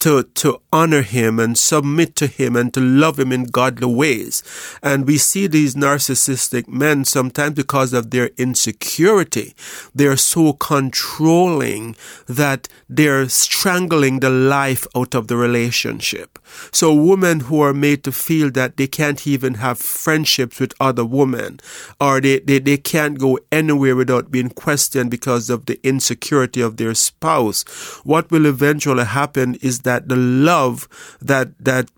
to, 0.00 0.22
to 0.22 0.60
honor 0.72 1.02
him 1.02 1.38
and 1.38 1.58
submit 1.58 2.16
to 2.16 2.26
him 2.26 2.56
and 2.56 2.72
to 2.74 2.80
love 2.80 3.18
him 3.18 3.32
in 3.32 3.44
godly 3.44 3.92
ways. 3.92 4.42
And 4.82 5.06
we 5.06 5.18
see 5.18 5.46
these 5.46 5.74
narcissistic 5.74 6.68
men 6.68 7.04
sometimes 7.04 7.54
because 7.54 7.92
of 7.92 8.10
their 8.10 8.30
insecurity. 8.36 9.54
They're 9.94 10.16
so 10.16 10.52
controlling 10.52 11.96
that 12.26 12.68
they're 12.88 13.28
strangling 13.28 14.20
the 14.20 14.30
life 14.30 14.86
out 14.94 15.14
of 15.14 15.28
the 15.28 15.36
relationship. 15.36 16.38
So 16.72 16.94
women 16.94 17.40
who 17.40 17.60
are 17.60 17.74
made 17.74 18.04
to 18.04 18.12
feel 18.12 18.50
that 18.52 18.76
they 18.76 18.86
can't 18.86 19.26
even 19.26 19.54
have 19.54 19.78
friendships 19.78 20.60
with 20.60 20.74
other 20.80 21.04
women 21.04 21.60
or 22.00 22.20
they, 22.20 22.38
they, 22.40 22.58
they 22.58 22.76
can't 22.76 23.18
go 23.18 23.38
anywhere 23.50 23.96
without 23.96 24.30
being 24.30 24.50
questioned 24.50 25.10
because 25.10 25.50
of 25.50 25.66
the 25.66 25.80
insecurity 25.82 26.60
of 26.60 26.76
their 26.76 26.94
spouse. 26.94 27.64
What 28.04 28.30
will 28.30 28.46
eventually 28.46 29.04
happen 29.04 29.56
is 29.56 29.80
that 29.86 30.08
the 30.08 30.16
love 30.16 30.88
that, 31.22 31.56
that 31.58 31.88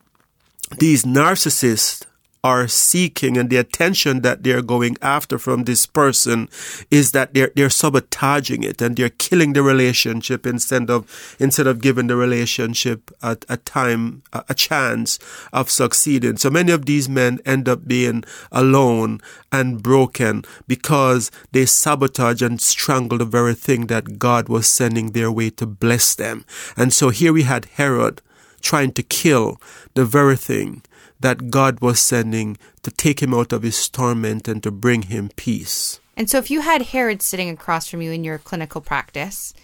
these 0.78 1.04
narcissists 1.04 2.04
are 2.44 2.68
seeking 2.68 3.36
and 3.36 3.50
the 3.50 3.56
attention 3.56 4.22
that 4.22 4.42
they're 4.42 4.62
going 4.62 4.96
after 5.02 5.38
from 5.38 5.64
this 5.64 5.86
person 5.86 6.48
is 6.90 7.12
that 7.12 7.34
they're 7.34 7.50
they're 7.56 7.70
sabotaging 7.70 8.62
it 8.62 8.80
and 8.80 8.96
they're 8.96 9.08
killing 9.08 9.52
the 9.52 9.62
relationship 9.62 10.46
instead 10.46 10.88
of 10.88 11.36
instead 11.38 11.66
of 11.66 11.80
giving 11.80 12.06
the 12.06 12.16
relationship 12.16 13.10
a, 13.22 13.36
a 13.48 13.56
time 13.56 14.22
a, 14.32 14.44
a 14.48 14.54
chance 14.54 15.18
of 15.52 15.70
succeeding. 15.70 16.36
So 16.36 16.50
many 16.50 16.72
of 16.72 16.86
these 16.86 17.08
men 17.08 17.40
end 17.44 17.68
up 17.68 17.86
being 17.86 18.24
alone 18.52 19.20
and 19.50 19.82
broken 19.82 20.44
because 20.66 21.30
they 21.52 21.66
sabotage 21.66 22.42
and 22.42 22.60
strangle 22.60 23.18
the 23.18 23.24
very 23.24 23.54
thing 23.54 23.86
that 23.86 24.18
God 24.18 24.48
was 24.48 24.66
sending 24.68 25.12
their 25.12 25.32
way 25.32 25.50
to 25.50 25.66
bless 25.66 26.14
them. 26.14 26.44
And 26.76 26.92
so 26.92 27.10
here 27.10 27.32
we 27.32 27.42
had 27.42 27.64
Herod 27.76 28.22
trying 28.60 28.92
to 28.92 29.02
kill 29.02 29.60
the 29.94 30.04
very 30.04 30.36
thing 30.36 30.82
that 31.20 31.50
God 31.50 31.80
was 31.80 32.00
sending 32.00 32.56
to 32.82 32.90
take 32.90 33.20
him 33.22 33.34
out 33.34 33.52
of 33.52 33.62
his 33.62 33.88
torment 33.88 34.48
and 34.48 34.62
to 34.62 34.70
bring 34.70 35.02
him 35.02 35.30
peace. 35.36 36.00
And 36.16 36.28
so, 36.28 36.38
if 36.38 36.50
you 36.50 36.62
had 36.62 36.82
Herod 36.82 37.22
sitting 37.22 37.48
across 37.48 37.88
from 37.88 38.02
you 38.02 38.10
in 38.10 38.24
your 38.24 38.38
clinical 38.38 38.80
practice, 38.80 39.54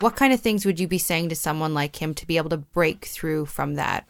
what 0.00 0.16
kind 0.16 0.32
of 0.32 0.40
things 0.40 0.66
would 0.66 0.78
you 0.78 0.86
be 0.86 0.98
saying 0.98 1.30
to 1.30 1.36
someone 1.36 1.72
like 1.72 2.02
him 2.02 2.14
to 2.14 2.26
be 2.26 2.36
able 2.36 2.50
to 2.50 2.58
break 2.58 3.06
through 3.06 3.46
from 3.46 3.74
that? 3.74 4.06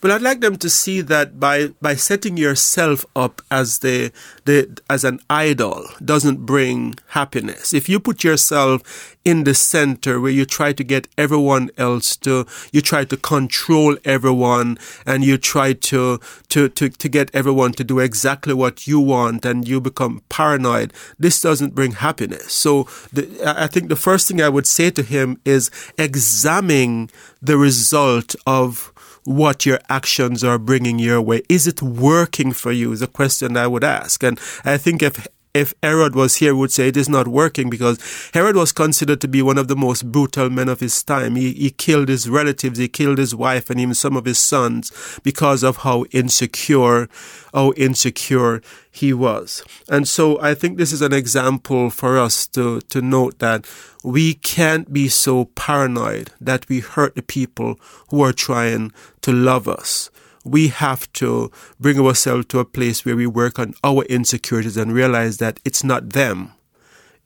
Well, 0.00 0.12
I'd 0.12 0.22
like 0.22 0.40
them 0.40 0.56
to 0.56 0.70
see 0.70 1.00
that 1.00 1.40
by, 1.40 1.68
by 1.82 1.96
setting 1.96 2.36
yourself 2.36 3.04
up 3.16 3.42
as 3.50 3.80
the, 3.80 4.12
the 4.44 4.80
as 4.88 5.02
an 5.02 5.18
idol 5.28 5.86
doesn't 6.04 6.46
bring 6.46 6.94
happiness. 7.08 7.74
If 7.74 7.88
you 7.88 7.98
put 7.98 8.22
yourself 8.22 9.16
in 9.24 9.44
the 9.44 9.54
center 9.54 10.20
where 10.20 10.30
you 10.30 10.46
try 10.46 10.72
to 10.72 10.84
get 10.84 11.08
everyone 11.18 11.70
else 11.76 12.16
to 12.16 12.46
you 12.72 12.80
try 12.80 13.04
to 13.04 13.16
control 13.16 13.96
everyone 14.04 14.78
and 15.04 15.22
you 15.22 15.36
try 15.36 15.72
to 15.74 16.18
to 16.48 16.68
to, 16.70 16.88
to 16.88 17.08
get 17.08 17.30
everyone 17.34 17.72
to 17.72 17.84
do 17.84 17.98
exactly 17.98 18.54
what 18.54 18.86
you 18.86 19.00
want 19.00 19.44
and 19.44 19.66
you 19.66 19.80
become 19.80 20.22
paranoid, 20.28 20.92
this 21.18 21.42
doesn't 21.42 21.74
bring 21.74 21.92
happiness. 21.92 22.52
So 22.52 22.84
the, 23.12 23.28
I 23.44 23.66
think 23.66 23.88
the 23.88 23.96
first 23.96 24.28
thing 24.28 24.40
I 24.40 24.48
would 24.48 24.66
say 24.66 24.90
to 24.90 25.02
him 25.02 25.40
is 25.44 25.70
examine 25.98 27.10
the 27.42 27.58
result 27.58 28.36
of 28.46 28.92
what 29.28 29.66
your 29.66 29.78
actions 29.90 30.42
are 30.42 30.58
bringing 30.58 30.98
your 30.98 31.20
way. 31.20 31.42
Is 31.50 31.66
it 31.66 31.82
working 31.82 32.52
for 32.52 32.72
you? 32.72 32.92
Is 32.92 33.02
a 33.02 33.06
question 33.06 33.56
I 33.58 33.66
would 33.66 33.84
ask. 33.84 34.22
And 34.22 34.40
I 34.64 34.78
think 34.78 35.02
if 35.02 35.28
if 35.54 35.74
Herod 35.82 36.14
was 36.14 36.36
here, 36.36 36.54
would 36.54 36.72
say 36.72 36.88
it 36.88 36.96
is 36.96 37.08
not 37.08 37.28
working 37.28 37.70
because 37.70 38.30
Herod 38.34 38.56
was 38.56 38.72
considered 38.72 39.20
to 39.20 39.28
be 39.28 39.42
one 39.42 39.58
of 39.58 39.68
the 39.68 39.76
most 39.76 40.10
brutal 40.10 40.50
men 40.50 40.68
of 40.68 40.80
his 40.80 41.02
time. 41.02 41.36
He, 41.36 41.52
he 41.52 41.70
killed 41.70 42.08
his 42.08 42.28
relatives, 42.28 42.78
he 42.78 42.88
killed 42.88 43.18
his 43.18 43.34
wife 43.34 43.70
and 43.70 43.80
even 43.80 43.94
some 43.94 44.16
of 44.16 44.24
his 44.24 44.38
sons 44.38 44.92
because 45.22 45.62
of 45.62 45.78
how 45.78 46.04
insecure, 46.12 47.08
how 47.52 47.72
insecure 47.76 48.62
he 48.90 49.12
was. 49.12 49.64
And 49.88 50.06
so 50.06 50.40
I 50.40 50.54
think 50.54 50.76
this 50.76 50.92
is 50.92 51.02
an 51.02 51.12
example 51.12 51.90
for 51.90 52.18
us 52.18 52.46
to, 52.48 52.80
to 52.80 53.00
note 53.00 53.38
that 53.38 53.66
we 54.04 54.34
can't 54.34 54.92
be 54.92 55.08
so 55.08 55.46
paranoid 55.46 56.30
that 56.40 56.68
we 56.68 56.80
hurt 56.80 57.14
the 57.14 57.22
people 57.22 57.78
who 58.10 58.22
are 58.22 58.32
trying 58.32 58.92
to 59.22 59.32
love 59.32 59.68
us 59.68 60.10
we 60.50 60.68
have 60.68 61.12
to 61.14 61.50
bring 61.78 61.98
ourselves 61.98 62.46
to 62.46 62.58
a 62.58 62.64
place 62.64 63.04
where 63.04 63.16
we 63.16 63.26
work 63.26 63.58
on 63.58 63.74
our 63.84 64.04
insecurities 64.04 64.76
and 64.76 64.92
realize 64.92 65.38
that 65.38 65.60
it's 65.64 65.84
not 65.84 66.10
them, 66.10 66.52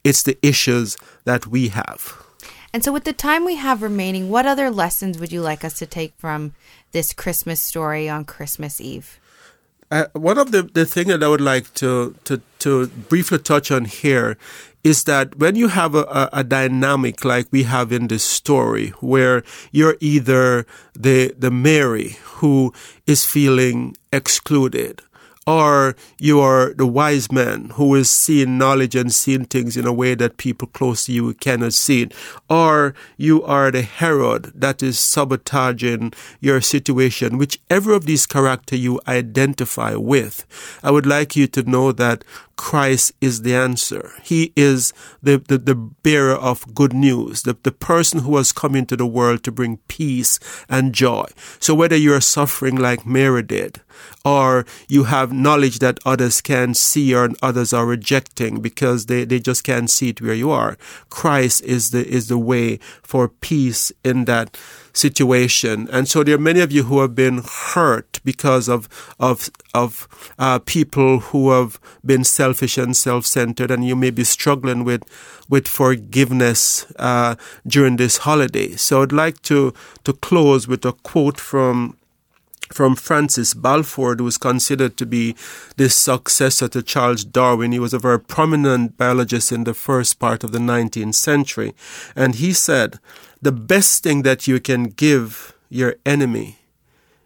it's 0.03 0.23
the 0.23 0.37
issues 0.45 0.97
that 1.25 1.47
we 1.47 1.69
have. 1.69 2.23
And 2.73 2.83
so, 2.83 2.91
with 2.91 3.03
the 3.03 3.13
time 3.13 3.45
we 3.45 3.55
have 3.55 3.83
remaining, 3.83 4.29
what 4.29 4.47
other 4.47 4.71
lessons 4.71 5.19
would 5.19 5.31
you 5.31 5.41
like 5.41 5.63
us 5.63 5.75
to 5.75 5.85
take 5.85 6.13
from 6.17 6.53
this 6.91 7.13
Christmas 7.13 7.61
story 7.61 8.09
on 8.09 8.25
Christmas 8.25 8.81
Eve? 8.81 9.19
Uh, 9.91 10.05
one 10.13 10.39
of 10.39 10.51
the, 10.51 10.63
the 10.63 10.87
things 10.87 11.09
that 11.09 11.21
I 11.21 11.27
would 11.27 11.41
like 11.41 11.71
to, 11.75 12.15
to, 12.23 12.41
to 12.59 12.87
briefly 12.87 13.37
touch 13.37 13.69
on 13.69 13.85
here 13.85 14.37
is 14.83 15.05
that 15.05 15.37
when 15.37 15.55
you 15.55 15.69
have 15.69 15.95
a, 15.95 16.29
a, 16.33 16.43
dynamic 16.43 17.23
like 17.23 17.47
we 17.51 17.63
have 17.63 17.91
in 17.91 18.07
this 18.07 18.23
story, 18.23 18.89
where 18.99 19.43
you're 19.71 19.95
either 20.01 20.65
the, 20.93 21.33
the 21.37 21.49
Mary 21.49 22.17
who 22.23 22.73
is 23.07 23.25
feeling 23.25 23.95
excluded, 24.11 25.01
or 25.45 25.95
you 26.19 26.39
are 26.39 26.73
the 26.73 26.85
wise 26.85 27.31
man 27.31 27.69
who 27.71 27.95
is 27.95 28.09
seeing 28.09 28.57
knowledge 28.57 28.95
and 28.95 29.13
seeing 29.13 29.45
things 29.45 29.75
in 29.75 29.85
a 29.85 29.93
way 29.93 30.15
that 30.15 30.37
people 30.37 30.67
close 30.69 31.05
to 31.05 31.11
you 31.11 31.33
cannot 31.35 31.73
see 31.73 32.03
it, 32.03 32.13
or 32.49 32.93
you 33.17 33.43
are 33.43 33.71
the 33.71 33.81
Herod 33.81 34.51
that 34.55 34.81
is 34.81 34.97
sabotaging 34.99 36.13
your 36.39 36.61
situation. 36.61 37.37
Whichever 37.37 37.93
of 37.93 38.05
these 38.05 38.25
characters 38.25 38.79
you 38.79 39.01
identify 39.07 39.95
with, 39.95 40.45
I 40.81 40.91
would 40.91 41.05
like 41.05 41.35
you 41.35 41.47
to 41.47 41.63
know 41.63 41.91
that 41.91 42.23
Christ 42.55 43.13
is 43.19 43.41
the 43.41 43.55
answer. 43.55 44.13
He 44.21 44.53
is 44.55 44.93
the, 45.21 45.43
the, 45.47 45.57
the, 45.57 45.75
bearer 45.75 46.35
of 46.35 46.75
good 46.75 46.93
news, 46.93 47.43
the, 47.43 47.57
the 47.63 47.71
person 47.71 48.19
who 48.19 48.37
has 48.37 48.51
come 48.51 48.75
into 48.75 48.95
the 48.95 49.05
world 49.05 49.43
to 49.43 49.51
bring 49.51 49.77
peace 49.87 50.39
and 50.69 50.93
joy. 50.93 51.25
So 51.59 51.73
whether 51.73 51.95
you're 51.95 52.21
suffering 52.21 52.75
like 52.75 53.05
Mary 53.05 53.41
did, 53.41 53.81
or 54.23 54.65
you 54.87 55.05
have 55.05 55.33
knowledge 55.33 55.79
that 55.79 55.99
others 56.05 56.41
can't 56.41 56.77
see 56.77 57.15
or 57.15 57.29
others 57.41 57.73
are 57.73 57.85
rejecting 57.85 58.61
because 58.61 59.07
they, 59.07 59.25
they 59.25 59.39
just 59.39 59.63
can't 59.63 59.89
see 59.89 60.09
it 60.09 60.21
where 60.21 60.33
you 60.33 60.51
are, 60.51 60.77
Christ 61.09 61.63
is 61.63 61.91
the, 61.91 62.05
is 62.07 62.27
the 62.27 62.37
way 62.37 62.77
for 63.01 63.29
peace 63.29 63.91
in 64.03 64.25
that 64.25 64.57
situation. 64.93 65.89
And 65.91 66.07
so 66.07 66.23
there 66.23 66.35
are 66.35 66.39
many 66.39 66.59
of 66.61 66.71
you 66.71 66.83
who 66.83 67.01
have 67.01 67.15
been 67.15 67.43
hurt 67.73 68.19
because 68.23 68.69
of 68.69 68.87
of 69.19 69.49
of 69.73 70.07
uh, 70.39 70.59
people 70.59 71.19
who 71.19 71.51
have 71.51 71.79
been 72.05 72.23
selfish 72.23 72.77
and 72.77 72.95
self-centered, 72.95 73.71
and 73.71 73.85
you 73.85 73.95
may 73.95 74.11
be 74.11 74.23
struggling 74.23 74.83
with 74.83 75.03
with 75.49 75.67
forgiveness 75.67 76.85
uh, 76.97 77.35
during 77.67 77.97
this 77.97 78.17
holiday. 78.17 78.75
So 78.75 79.01
I'd 79.01 79.11
like 79.11 79.41
to 79.43 79.73
to 80.03 80.13
close 80.13 80.67
with 80.67 80.85
a 80.85 80.93
quote 80.93 81.39
from 81.39 81.97
from 82.73 82.95
Francis 82.95 83.53
Balfour, 83.53 84.15
who 84.15 84.23
was 84.23 84.37
considered 84.37 84.97
to 84.97 85.05
be 85.05 85.35
the 85.77 85.89
successor 85.89 86.67
to 86.69 86.81
Charles 86.81 87.23
Darwin. 87.23 87.71
He 87.71 87.79
was 87.79 87.93
a 87.93 87.99
very 87.99 88.19
prominent 88.19 88.97
biologist 88.97 89.51
in 89.51 89.63
the 89.63 89.73
first 89.73 90.19
part 90.19 90.43
of 90.43 90.51
the 90.51 90.59
19th 90.59 91.15
century. 91.15 91.73
And 92.15 92.35
he 92.35 92.53
said, 92.53 92.99
the 93.41 93.51
best 93.51 94.03
thing 94.03 94.21
that 94.21 94.47
you 94.47 94.59
can 94.59 94.85
give 94.85 95.53
your 95.69 95.95
enemy 96.05 96.59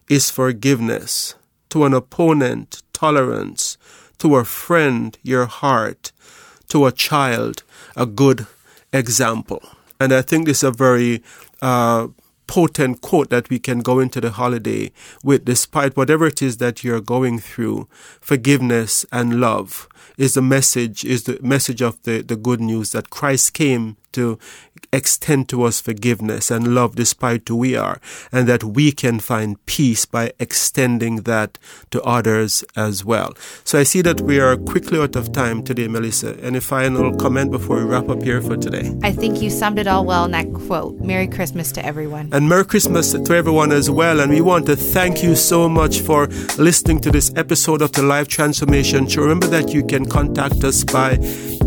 is 0.10 0.32
forgiveness. 0.32 1.36
To 1.70 1.86
an 1.86 1.94
opponent, 1.94 2.82
tolerance. 2.92 3.78
To 4.20 4.36
a 4.38 4.44
friend, 4.44 5.18
your 5.22 5.46
heart. 5.46 6.12
To 6.70 6.86
a 6.86 6.92
child, 6.92 7.64
a 7.96 8.06
good 8.06 8.48
example. 8.92 9.62
And 10.00 10.12
I 10.12 10.22
think 10.22 10.46
this 10.46 10.58
is 10.58 10.64
a 10.64 10.72
very 10.72 11.24
uh, 11.62 12.08
potent 12.48 13.02
quote 13.02 13.30
that 13.30 13.50
we 13.50 13.60
can 13.60 13.80
go 13.80 14.00
into 14.00 14.20
the 14.22 14.32
holiday 14.32 14.92
with, 15.24 15.46
despite 15.46 15.96
whatever 15.96 16.28
it 16.28 16.42
is 16.42 16.58
that 16.58 16.84
you're 16.84 17.02
going 17.02 17.40
through. 17.40 17.88
Forgiveness 18.22 19.06
and 19.12 19.40
love 19.40 19.88
is 20.18 20.34
the 20.34 20.42
message, 20.42 21.06
is 21.06 21.24
the 21.24 21.40
message 21.42 21.82
of 21.82 22.02
the, 22.04 22.22
the 22.22 22.36
good 22.36 22.60
news 22.60 22.92
that 22.94 23.10
Christ 23.10 23.54
came 23.54 23.98
to 24.14 24.40
extend 24.92 25.50
to 25.50 25.64
us 25.64 25.82
forgiveness 25.82 26.52
and 26.52 26.74
love 26.76 26.96
despite 26.96 27.48
who 27.48 27.58
we 27.58 27.76
are, 27.76 28.00
and 28.32 28.48
that 28.48 28.64
we 28.64 28.92
can 28.92 29.20
find 29.20 29.64
peace 29.66 30.06
by 30.06 30.32
extending 30.40 31.18
that 31.24 31.58
to 31.92 32.02
others 32.04 32.64
as 32.76 33.04
well. 33.04 33.34
So 33.64 33.80
I 33.80 33.84
see 33.84 34.02
that 34.02 34.22
we 34.22 34.40
are 34.40 34.58
quickly 34.58 35.00
out 35.00 35.16
of 35.16 35.32
time 35.32 35.64
today, 35.64 35.88
Melissa. 35.88 36.38
Any 36.42 36.60
final 36.60 37.16
comment 37.16 37.52
before 37.52 37.78
we 37.78 37.84
wrap 37.84 38.10
up 38.10 38.24
here 38.24 38.42
for 38.42 38.58
today? 38.58 38.96
I 39.04 39.12
think 39.12 39.42
you 39.42 39.50
summed 39.50 39.80
it 39.80 39.88
all 39.88 40.06
well 40.06 40.26
in 40.26 40.32
that 40.32 40.54
quote. 40.54 41.00
Merry 41.00 41.28
Christmas 41.28 41.72
to 41.74 41.86
everyone. 41.86 42.30
And 42.32 42.50
Merry 42.50 42.66
Christmas 42.66 43.12
to 43.12 43.34
everyone 43.34 43.72
as 43.72 43.90
well. 43.90 44.20
And 44.20 44.32
we 44.32 44.42
want 44.42 44.66
to 44.68 44.76
thank 44.76 45.24
you 45.24 45.36
so 45.36 45.70
much 45.70 46.00
for 46.02 46.28
listening 46.58 47.00
to 47.02 47.12
this 47.12 47.32
episode 47.36 47.82
of 47.82 47.92
the 47.94 48.04
Life 48.04 48.28
Transformation 48.28 49.08
Show. 49.08 49.22
Remember 49.22 49.48
that 49.48 49.74
you 49.74 49.86
can 49.86 50.06
contact 50.06 50.64
us 50.64 50.84
by 50.84 51.18